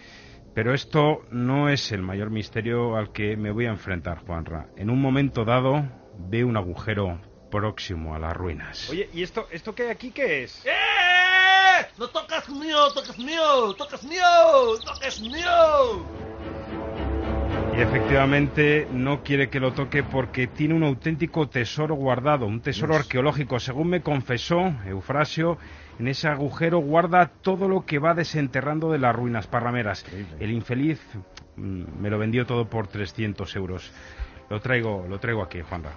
Pero 0.53 0.73
esto 0.73 1.23
no 1.31 1.69
es 1.69 1.91
el 1.91 2.01
mayor 2.03 2.29
misterio 2.29 2.95
al 2.95 3.11
que 3.11 3.35
me 3.35 3.51
voy 3.51 3.65
a 3.65 3.69
enfrentar, 3.69 4.19
Juanra. 4.19 4.67
En 4.77 4.89
un 4.89 5.01
momento 5.01 5.45
dado 5.45 5.83
veo 6.17 6.47
un 6.47 6.57
agujero 6.57 7.19
próximo 7.49 8.13
a 8.13 8.19
las 8.19 8.35
ruinas. 8.35 8.89
Oye, 8.89 9.09
¿y 9.13 9.23
esto, 9.23 9.47
esto 9.51 9.73
qué 9.73 9.83
hay 9.83 9.89
aquí 9.89 10.11
qué 10.11 10.43
es? 10.43 10.63
¡Eh! 10.65 11.85
¡No 11.97 12.07
tocas 12.07 12.47
mío! 12.49 12.91
¡Tocas 12.93 13.17
mío! 13.17 13.73
¡Tocas 13.75 14.03
mío! 14.03 14.23
¡Tocas 14.85 15.21
mío! 15.21 16.05
Y 17.75 17.81
efectivamente 17.81 18.87
no 18.91 19.23
quiere 19.23 19.49
que 19.49 19.59
lo 19.59 19.73
toque 19.73 20.03
porque 20.03 20.45
tiene 20.45 20.75
un 20.75 20.83
auténtico 20.83 21.49
tesoro 21.49 21.95
guardado, 21.95 22.45
un 22.45 22.61
tesoro 22.61 22.95
arqueológico. 22.95 23.59
Según 23.59 23.89
me 23.89 24.01
confesó 24.01 24.75
Eufrasio, 24.85 25.57
en 25.99 26.07
ese 26.07 26.27
agujero 26.27 26.79
guarda 26.79 27.27
todo 27.41 27.67
lo 27.67 27.85
que 27.85 27.99
va 27.99 28.13
desenterrando 28.13 28.91
de 28.91 28.99
las 28.99 29.15
ruinas 29.15 29.47
parrameras. 29.47 30.05
El 30.39 30.51
infeliz 30.51 30.99
mm, 31.55 31.83
me 31.99 32.09
lo 32.09 32.17
vendió 32.17 32.45
todo 32.45 32.65
por 32.69 32.87
300 32.87 33.55
euros. 33.55 33.91
Lo 34.49 34.59
traigo, 34.59 35.05
lo 35.09 35.19
traigo 35.19 35.41
aquí, 35.41 35.61
Juanra. 35.61 35.91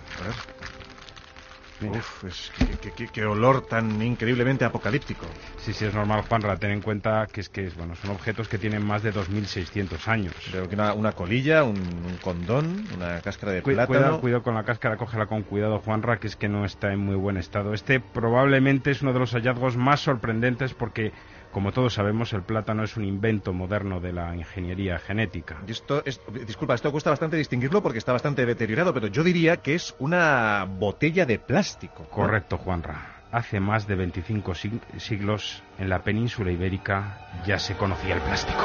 Mira. 1.80 1.98
Uf, 1.98 2.24
es 2.24 2.50
que, 2.56 2.78
que- 2.78 2.92
que- 2.92 3.08
que 3.08 3.24
olor 3.24 3.66
tan 3.66 4.00
increíblemente 4.02 4.64
apocalíptico. 4.64 5.26
Sí, 5.58 5.74
sí, 5.74 5.84
es 5.84 5.94
normal, 5.94 6.22
Juanra. 6.22 6.56
Ten 6.58 6.70
en 6.70 6.80
cuenta 6.80 7.26
que 7.30 7.40
es 7.40 7.48
que 7.50 7.68
bueno, 7.76 7.94
son 7.94 8.10
objetos 8.10 8.48
que 8.48 8.58
tienen 8.58 8.82
más 8.82 9.02
de 9.02 9.12
2.600 9.12 10.08
años. 10.08 10.34
Veo 10.52 10.68
que 10.68 10.74
una, 10.74 10.94
una 10.94 11.12
colilla, 11.12 11.64
un, 11.64 11.76
un 12.06 12.18
condón, 12.18 12.88
una 12.90 13.20
cáscara 13.20 13.52
de 13.52 13.62
Cu- 13.62 13.70
plátano. 13.72 13.86
Cuidado, 13.98 14.20
cuidado 14.20 14.42
con 14.42 14.54
la 14.54 14.64
cáscara, 14.64 14.96
cógela 14.96 15.26
con 15.26 15.42
cuidado, 15.42 15.78
Juanra, 15.80 16.18
que 16.18 16.28
es 16.28 16.36
que 16.36 16.48
no 16.48 16.64
está 16.64 16.92
en 16.92 17.00
muy 17.00 17.16
buen 17.16 17.36
estado. 17.36 17.74
Este 17.74 18.00
probablemente 18.00 18.90
es 18.90 19.02
uno 19.02 19.12
de 19.12 19.18
los 19.18 19.32
hallazgos 19.32 19.76
más 19.76 20.00
sorprendentes 20.00 20.74
porque, 20.74 21.12
como 21.56 21.72
todos 21.72 21.94
sabemos, 21.94 22.34
el 22.34 22.42
plátano 22.42 22.84
es 22.84 22.98
un 22.98 23.04
invento 23.06 23.54
moderno 23.54 23.98
de 23.98 24.12
la 24.12 24.36
ingeniería 24.36 24.98
genética. 24.98 25.56
Y 25.66 25.70
esto 25.72 26.02
es- 26.04 26.20
disculpa, 26.46 26.74
esto 26.74 26.92
cuesta 26.92 27.08
bastante 27.08 27.38
distinguirlo 27.38 27.82
porque 27.82 27.96
está 27.96 28.12
bastante 28.12 28.44
deteriorado, 28.44 28.92
pero 28.92 29.06
yo 29.06 29.24
diría 29.24 29.56
que 29.56 29.74
es 29.74 29.94
una 29.98 30.66
botella 30.68 31.24
de 31.24 31.38
plástico. 31.38 32.02
¿no? 32.02 32.08
Correcto, 32.10 32.58
Juanra. 32.58 33.22
Hace 33.32 33.58
más 33.58 33.86
de 33.86 33.94
25 33.94 34.52
sig- 34.52 34.82
siglos, 34.98 35.62
en 35.78 35.88
la 35.88 36.00
península 36.02 36.50
ibérica, 36.52 37.20
ya 37.46 37.58
se 37.58 37.74
conocía 37.74 38.16
el 38.16 38.20
plástico. 38.20 38.62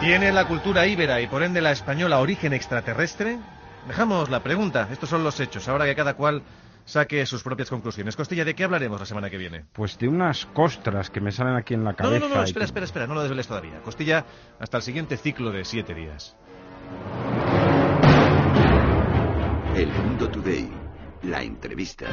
¿Tiene 0.00 0.32
la 0.32 0.44
cultura 0.46 0.86
íbera 0.86 1.22
y 1.22 1.28
por 1.28 1.42
ende 1.42 1.62
la 1.62 1.72
española 1.72 2.18
origen 2.20 2.52
extraterrestre? 2.52 3.38
Dejamos 3.88 4.28
la 4.28 4.40
pregunta, 4.40 4.86
estos 4.92 5.08
son 5.08 5.24
los 5.24 5.40
hechos, 5.40 5.66
ahora 5.66 5.86
que 5.86 5.94
cada 5.94 6.12
cual 6.12 6.42
saque 6.84 7.24
sus 7.26 7.42
propias 7.42 7.70
conclusiones. 7.70 8.16
Costilla, 8.16 8.44
¿de 8.44 8.54
qué 8.54 8.64
hablaremos 8.64 9.00
la 9.00 9.06
semana 9.06 9.30
que 9.30 9.38
viene? 9.38 9.64
Pues 9.72 9.98
de 9.98 10.08
unas 10.08 10.46
costras 10.46 11.10
que 11.10 11.20
me 11.20 11.32
salen 11.32 11.56
aquí 11.56 11.74
en 11.74 11.84
la 11.84 11.90
No, 11.92 11.96
cabeza. 11.96 12.20
no, 12.20 12.28
no, 12.28 12.34
no, 12.36 12.40
y 12.42 12.44
espera, 12.44 12.64
que- 12.64 12.66
espera, 12.66 12.84
espera, 12.84 13.06
no 13.06 13.14
lo 13.14 13.22
desveles 13.22 13.46
todavía. 13.46 13.80
Costilla, 13.82 14.24
hasta 14.60 14.76
el 14.78 14.82
siguiente 14.82 15.16
ciclo 15.16 15.50
de 15.50 15.64
siete 15.64 15.94
días. 15.94 16.36
El 19.76 19.88
Mundo 19.88 20.28
Today. 20.30 20.83
La 21.24 21.42
entrevista. 21.42 22.06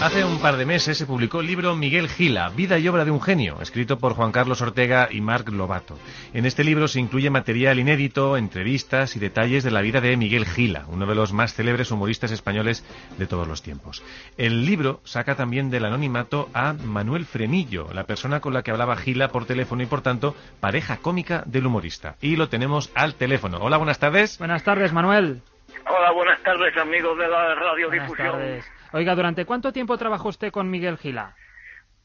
Hace 0.00 0.24
un 0.24 0.38
par 0.38 0.56
de 0.56 0.66
meses 0.66 0.96
se 0.98 1.06
publicó 1.06 1.40
el 1.40 1.46
libro 1.46 1.74
Miguel 1.76 2.08
Gila, 2.08 2.48
Vida 2.50 2.78
y 2.78 2.88
obra 2.88 3.04
de 3.04 3.10
un 3.10 3.20
genio, 3.20 3.60
escrito 3.60 3.98
por 3.98 4.14
Juan 4.14 4.32
Carlos 4.32 4.60
Ortega 4.60 5.08
y 5.10 5.20
Marc 5.20 5.48
Lobato. 5.50 5.96
En 6.32 6.46
este 6.46 6.64
libro 6.64 6.88
se 6.88 7.00
incluye 7.00 7.30
material 7.30 7.78
inédito, 7.78 8.36
entrevistas 8.36 9.16
y 9.16 9.18
detalles 9.18 9.64
de 9.64 9.70
la 9.70 9.80
vida 9.80 10.00
de 10.00 10.16
Miguel 10.16 10.46
Gila, 10.46 10.84
uno 10.88 11.06
de 11.06 11.14
los 11.14 11.32
más 11.32 11.54
célebres 11.54 11.90
humoristas 11.90 12.30
españoles 12.30 12.84
de 13.18 13.26
todos 13.26 13.46
los 13.46 13.62
tiempos. 13.62 14.02
El 14.36 14.66
libro 14.66 15.00
saca 15.04 15.34
también 15.34 15.70
del 15.70 15.84
anonimato 15.84 16.48
a 16.54 16.72
Manuel 16.72 17.24
Fremillo, 17.24 17.88
la 17.92 18.04
persona 18.04 18.40
con 18.40 18.54
la 18.54 18.62
que 18.62 18.70
hablaba 18.70 18.96
Gila 18.96 19.28
por 19.28 19.46
teléfono 19.46 19.82
y 19.82 19.86
por 19.86 20.00
tanto 20.00 20.34
pareja 20.60 20.98
cómica 20.98 21.42
del 21.46 21.66
humorista. 21.66 22.16
Y 22.20 22.36
lo 22.36 22.48
tenemos 22.48 22.90
al 22.94 23.14
teléfono. 23.14 23.58
Hola, 23.60 23.76
buenas 23.76 23.98
tardes. 23.98 24.38
Buenas 24.38 24.62
tardes, 24.64 24.92
Manuel. 24.92 25.42
Hola, 25.90 26.12
buenas 26.12 26.42
tardes, 26.42 26.76
amigos 26.76 27.16
de 27.18 27.28
la 27.28 27.54
radiodifusión. 27.54 28.32
tardes. 28.32 28.70
Oiga, 28.92 29.14
¿durante 29.14 29.44
cuánto 29.44 29.72
tiempo 29.72 29.96
trabajó 29.96 30.28
usted 30.28 30.50
con 30.50 30.70
Miguel 30.70 30.98
Gila? 30.98 31.34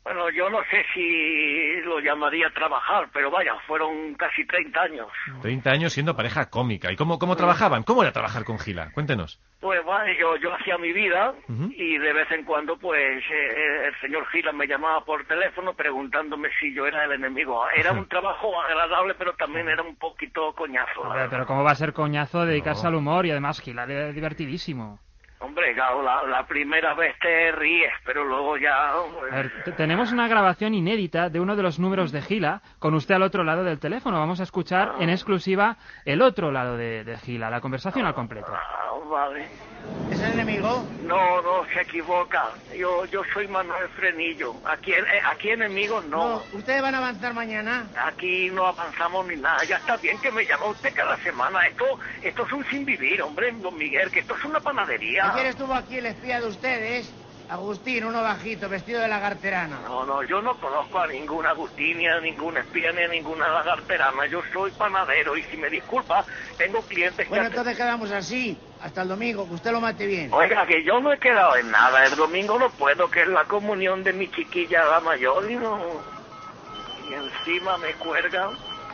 Bueno, 0.04 0.30
yo 0.32 0.50
no 0.50 0.60
sé 0.70 0.84
si 0.94 1.82
lo 1.86 2.00
llamaría 2.00 2.50
trabajar, 2.50 3.08
pero 3.14 3.32
vaya, 3.32 3.54
fueron 3.66 4.14
casi 4.16 4.46
30 4.46 4.82
años. 4.82 5.08
30 5.42 5.70
años 5.72 5.94
siendo 5.94 6.14
pareja 6.16 6.50
cómica. 6.50 6.92
¿Y 6.92 6.98
cómo, 6.98 7.18
cómo 7.18 7.38
trabajaban? 7.38 7.84
¿Cómo 7.84 8.04
era 8.04 8.12
trabajar 8.12 8.44
con 8.44 8.60
Gila? 8.60 8.92
Cuéntenos. 8.94 9.40
Pues 9.62 9.84
vale, 9.86 10.18
yo, 10.20 10.36
yo 10.36 10.54
hacía 10.54 10.78
mi 10.78 10.92
vida 10.92 11.34
Ujú. 11.48 11.72
y 11.74 11.98
de 11.98 12.12
vez 12.12 12.30
en 12.32 12.44
cuando, 12.44 12.76
pues, 12.78 13.24
eh, 13.32 13.88
el 13.88 14.00
señor 14.02 14.28
Gila 14.28 14.52
me 14.52 14.68
llamaba 14.68 15.06
por 15.06 15.26
teléfono 15.26 15.74
preguntándome 15.74 16.50
si 16.60 16.76
yo 16.76 16.86
era 16.86 17.06
el 17.06 17.14
enemigo. 17.14 17.64
Era 17.74 17.92
un 17.94 18.08
trabajo 18.10 18.62
agradable, 18.62 19.16
pero 19.18 19.34
también 19.36 19.70
era 19.70 19.84
un 19.84 19.96
poquito 19.96 20.54
coñazo. 20.54 21.00
Hombre, 21.00 21.28
pero 21.30 21.46
¿cómo 21.46 21.64
va 21.64 21.72
a 21.72 21.76
ser 21.76 21.94
coñazo 21.94 22.46
dedicarse 22.46 22.88
al 22.88 22.96
humor? 22.96 23.26
Y 23.26 23.32
además 23.32 23.62
Gila 23.62 23.86
era 23.86 24.12
divertidísimo. 24.12 25.00
Hombre, 25.44 25.74
claro, 25.74 26.02
la, 26.02 26.24
la 26.24 26.46
primera 26.48 26.94
vez 26.94 27.16
te 27.20 27.52
ríes, 27.52 27.92
pero 28.06 28.24
luego 28.24 28.56
ya... 28.58 28.94
pues, 29.20 29.34
A 29.34 29.36
ver, 29.36 29.64
te- 29.66 29.72
tenemos 29.74 30.12
una 30.14 30.28
grabación 30.30 30.74
inédita 30.74 31.30
de 31.30 31.40
uno 31.42 31.56
de 31.58 31.64
los 31.64 31.80
números 31.80 32.12
de 32.14 32.22
Gila 32.22 32.62
con 32.80 32.94
usted 32.94 33.16
al 33.16 33.24
otro 33.24 33.44
lado 33.44 33.64
del 33.66 33.78
teléfono. 33.80 34.20
Vamos 34.20 34.40
a 34.40 34.44
escuchar 34.44 34.94
en 35.00 35.10
exclusiva 35.10 35.76
el 36.06 36.22
otro 36.22 36.52
lado 36.52 36.78
de, 36.78 37.04
de 37.04 37.18
Gila, 37.18 37.50
la 37.50 37.60
conversación 37.60 38.06
al 38.06 38.14
completo. 38.14 38.54
ah, 38.56 38.92
vale. 39.10 39.48
¿Es 40.10 40.22
el 40.22 40.32
enemigo? 40.40 40.86
No, 41.04 41.42
no, 41.42 41.66
se 41.74 41.82
equivoca. 41.82 42.46
Yo, 42.78 43.04
yo 43.06 43.22
soy 43.34 43.50
Manuel 43.50 43.90
Frenillo. 43.90 44.54
Aquí, 44.66 44.94
eh, 44.94 45.04
aquí 45.30 45.50
enemigos 45.50 46.06
no. 46.06 46.42
¿Ustedes 46.54 46.82
van 46.82 46.96
a 46.96 47.00
avanzar 47.00 47.34
mañana? 47.34 47.88
Aquí 48.02 48.50
no 48.50 48.66
avanzamos 48.68 49.28
ni 49.28 49.36
nada. 49.36 49.62
Ya 49.66 49.76
está 49.76 49.98
bien 49.98 50.18
que 50.22 50.32
me 50.32 50.46
llama 50.46 50.68
usted 50.68 50.94
cada 50.96 51.18
semana. 51.18 51.68
Esto, 51.68 51.84
esto 52.22 52.46
es 52.46 52.54
un 52.54 52.64
sin 52.68 52.86
vivir, 52.86 53.22
hombre, 53.22 53.52
don 53.52 53.78
Miguel, 53.78 54.10
que 54.10 54.20
esto 54.22 54.36
es 54.38 54.46
una 54.46 54.62
panadería. 54.62 55.33
Ayer 55.34 55.48
estuvo 55.48 55.74
aquí 55.74 55.98
el 55.98 56.06
espía 56.06 56.40
de 56.40 56.48
ustedes, 56.48 57.10
Agustín, 57.50 58.06
uno 58.06 58.22
bajito, 58.22 58.70
vestido 58.70 59.02
de 59.02 59.08
lagarterano. 59.08 59.80
No, 59.82 60.06
no, 60.06 60.24
yo 60.24 60.42
no 60.42 60.56
conozco 60.60 61.00
a 61.00 61.08
ningún 61.08 61.46
Agustín, 61.46 61.98
ni 61.98 62.08
a 62.08 62.20
ningún 62.20 62.56
espía, 62.58 62.92
ni 62.92 63.02
a 63.02 63.08
ninguna 63.08 63.48
lagarterana. 63.48 64.28
Yo 64.28 64.42
soy 64.54 64.70
panadero 64.72 65.36
y 65.36 65.44
si 65.44 65.58
me 65.58 65.70
disculpa, 65.70 66.24
tengo 66.58 66.82
clientes 66.84 67.28
Bueno, 67.30 67.46
que... 67.46 67.50
entonces 67.50 67.76
quedamos 67.76 68.12
así, 68.12 68.58
hasta 68.82 69.02
el 69.02 69.08
domingo, 69.08 69.48
que 69.48 69.56
usted 69.56 69.72
lo 69.72 69.82
mate 69.82 70.06
bien. 70.06 70.32
Oiga, 70.32 70.68
que 70.68 70.84
yo 70.84 71.00
no 71.00 71.12
he 71.12 71.18
quedado 71.18 71.56
en 71.58 71.72
nada. 71.72 72.06
El 72.06 72.16
domingo 72.16 72.60
no 72.60 72.70
puedo, 72.70 73.10
que 73.10 73.24
es 73.24 73.28
la 73.28 73.46
comunión 73.46 74.04
de 74.04 74.14
mi 74.14 74.30
chiquilla, 74.30 74.86
la 74.86 75.00
mayor, 75.00 75.50
y 75.50 75.56
no... 75.56 75.80
Y 77.10 77.14
encima 77.14 77.78
me 77.80 77.92
cuelgan. 77.94 78.52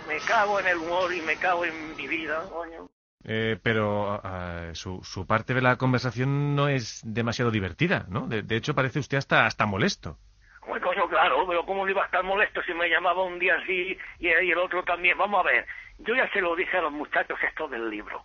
Me 0.07 0.17
cago 0.19 0.59
en 0.59 0.67
el 0.67 0.77
humor 0.77 1.13
y 1.13 1.21
me 1.21 1.35
cago 1.35 1.65
en 1.65 1.95
mi 1.95 2.07
vida, 2.07 2.43
coño. 2.49 2.89
Eh, 3.25 3.57
pero 3.61 4.19
ah, 4.23 4.69
su, 4.73 5.03
su 5.03 5.27
parte 5.27 5.53
de 5.53 5.61
la 5.61 5.75
conversación 5.77 6.55
no 6.55 6.69
es 6.69 7.01
demasiado 7.05 7.51
divertida, 7.51 8.05
¿no? 8.09 8.27
De, 8.27 8.43
de 8.43 8.55
hecho, 8.55 8.73
parece 8.73 8.99
usted 8.99 9.17
hasta, 9.17 9.45
hasta 9.45 9.65
molesto. 9.65 10.17
Bueno, 10.65 10.85
coño, 10.85 11.09
claro, 11.09 11.45
pero 11.47 11.65
¿cómo 11.65 11.85
le 11.85 11.91
iba 11.91 12.03
a 12.03 12.05
estar 12.05 12.23
molesto 12.23 12.61
si 12.63 12.73
me 12.73 12.89
llamaba 12.89 13.23
un 13.23 13.39
día 13.39 13.55
así 13.55 13.97
y, 14.19 14.27
y 14.27 14.51
el 14.51 14.57
otro 14.57 14.83
también? 14.83 15.17
Vamos 15.17 15.39
a 15.41 15.49
ver, 15.49 15.65
yo 15.99 16.15
ya 16.15 16.29
se 16.31 16.41
lo 16.41 16.55
dije 16.55 16.77
a 16.77 16.81
los 16.81 16.91
muchachos 16.91 17.37
esto 17.43 17.67
del 17.67 17.89
libro. 17.89 18.23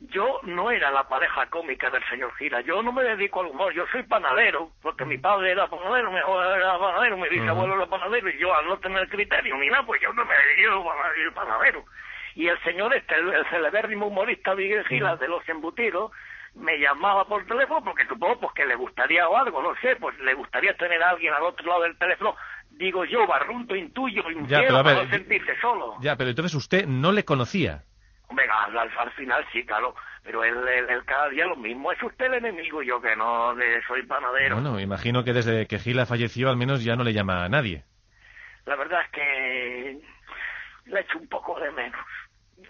Yo 0.00 0.40
no 0.42 0.70
era 0.70 0.90
la 0.90 1.08
pareja 1.08 1.46
cómica 1.46 1.88
del 1.88 2.04
señor 2.10 2.34
Gira, 2.36 2.60
yo 2.60 2.82
no 2.82 2.92
me 2.92 3.04
dedico 3.04 3.40
al 3.40 3.46
humor, 3.46 3.72
yo 3.72 3.86
soy 3.92 4.02
panadero, 4.02 4.72
porque 4.82 5.04
mi 5.04 5.16
padre 5.18 5.52
era 5.52 5.68
panadero, 5.68 6.10
mi 6.10 6.18
abuelo 6.18 6.54
era 6.54 6.78
panadero, 6.78 7.16
mi 7.16 7.28
bisabuelo 7.28 7.76
era 7.76 7.86
panadero, 7.86 8.28
y 8.28 8.38
yo 8.38 8.54
al 8.54 8.66
no 8.66 8.76
tener 8.78 9.08
criterio 9.08 9.56
ni 9.56 9.68
nada, 9.68 9.86
pues 9.86 10.02
yo 10.02 10.12
no 10.12 10.24
me 10.24 10.34
dedico 10.34 10.92
a 10.92 11.18
ir 11.18 11.32
panadero. 11.32 11.84
Y 12.34 12.48
el 12.48 12.60
señor 12.62 12.94
este, 12.94 13.14
el, 13.16 13.28
el 13.32 13.46
celebérrimo 13.46 14.06
humorista 14.06 14.54
Miguel 14.54 14.84
Gila 14.86 15.16
de 15.16 15.28
los 15.28 15.48
embutidos, 15.48 16.10
me 16.54 16.78
llamaba 16.78 17.26
por 17.26 17.44
teléfono 17.46 17.82
porque 17.84 18.06
supongo 18.06 18.38
pues 18.40 18.52
que 18.54 18.64
le 18.66 18.74
gustaría 18.76 19.28
o 19.28 19.36
algo, 19.36 19.62
no 19.62 19.74
sé, 19.80 19.96
pues 19.96 20.18
le 20.20 20.34
gustaría 20.34 20.76
tener 20.76 21.02
a 21.02 21.10
alguien 21.10 21.32
al 21.32 21.42
otro 21.42 21.66
lado 21.66 21.82
del 21.82 21.96
teléfono, 21.98 22.36
digo 22.70 23.04
yo, 23.04 23.26
barrunto, 23.26 23.74
intuyo, 23.74 24.22
infiel, 24.30 24.66
para 24.68 24.82
ver, 24.82 25.04
no 25.04 25.10
sentirse 25.10 25.60
solo. 25.60 25.96
Ya, 26.00 26.16
pero 26.16 26.30
entonces 26.30 26.54
usted 26.54 26.86
no 26.86 27.10
le 27.12 27.24
conocía. 27.24 27.82
Hombre, 28.28 28.46
al, 28.50 28.76
al- 28.78 28.98
al 28.98 29.10
final 29.12 29.44
sí, 29.52 29.64
claro, 29.66 29.94
pero 30.22 30.42
él, 30.44 30.56
él- 30.68 30.86
él 30.90 31.04
cada 31.04 31.28
día 31.28 31.44
lo 31.46 31.56
mismo, 31.56 31.92
es 31.92 32.02
usted 32.02 32.26
el 32.26 32.34
enemigo, 32.34 32.82
yo 32.82 33.00
que 33.00 33.14
no 33.16 33.54
de- 33.56 33.82
soy 33.86 34.02
panadero. 34.06 34.54
Bueno, 34.56 34.78
imagino 34.80 35.22
que 35.24 35.32
desde 35.32 35.66
que 35.66 35.78
Gila 35.78 36.06
falleció 36.06 36.48
al 36.50 36.56
menos 36.56 36.82
ya 36.84 36.96
no 36.96 37.04
le 37.04 37.12
llama 37.12 37.44
a 37.44 37.48
nadie. 37.48 37.84
La 38.66 38.76
verdad 38.76 39.02
es 39.02 39.10
que 39.10 39.98
le 40.86 41.00
echo 41.00 41.18
un 41.18 41.28
poco 41.28 41.58
de 41.60 41.70
menos. 41.72 42.00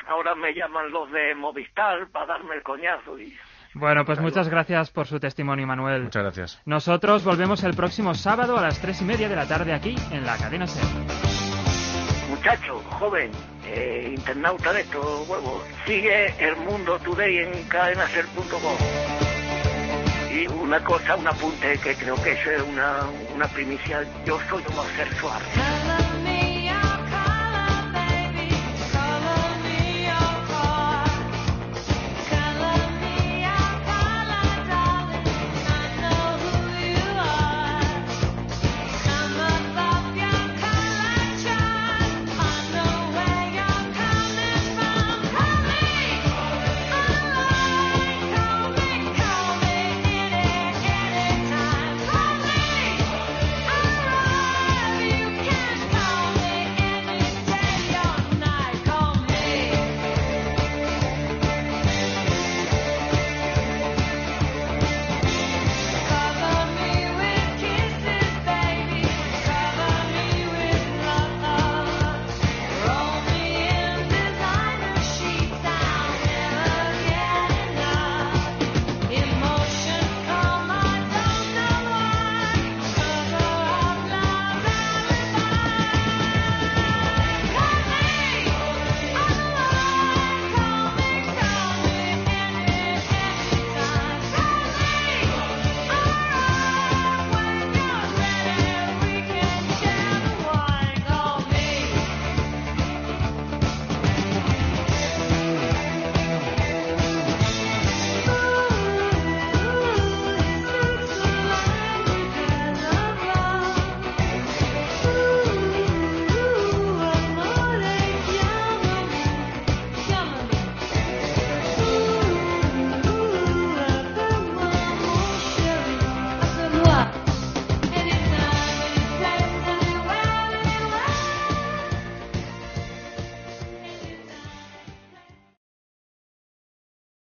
Ahora 0.07 0.35
me 0.35 0.53
llaman 0.53 0.91
los 0.91 1.11
de 1.11 1.35
Movistar 1.35 2.09
para 2.09 2.27
darme 2.27 2.57
el 2.57 2.63
coñazo 2.63 3.19
y... 3.19 3.37
Bueno, 3.75 4.05
pues 4.05 4.21
muchas 4.21 4.49
gracias 4.49 4.91
por 4.91 5.07
su 5.09 5.19
testimonio, 5.19 5.67
Manuel. 5.67 6.05
Muchas 6.05 6.23
gracias. 6.23 6.63
Nosotros 6.65 7.25
volvemos 7.25 7.65
el 7.65 7.75
próximo 7.75 8.15
sábado 8.15 8.57
a 8.57 8.63
las 8.63 8.81
tres 8.81 9.03
y 9.03 9.05
media 9.05 9.29
de 9.29 9.35
la 9.35 9.49
tarde 9.49 9.73
aquí 9.73 9.97
en 10.13 10.25
la 10.25 10.37
cadena 10.37 10.67
SER. 10.67 10.85
Muchacho, 12.31 12.79
joven, 12.91 13.33
eh, 13.67 14.15
internauta 14.17 14.73
de 14.73 14.83
estos 14.83 15.29
huevos, 15.29 15.65
sigue 15.87 16.27
el 16.39 16.57
mundo 16.57 16.99
today 17.01 17.39
en 17.39 17.69
cadenaser.com. 17.69 18.77
Y 20.33 20.47
una 20.49 20.83
cosa, 20.85 21.17
un 21.17 21.27
apunte 21.27 21.79
que 21.79 21.95
creo 21.97 22.15
que 22.23 22.33
es 22.33 22.63
una, 22.69 23.07
una 23.35 23.47
primicia, 23.49 24.05
yo 24.25 24.39
soy 24.49 24.63
homosexual. 24.69 25.43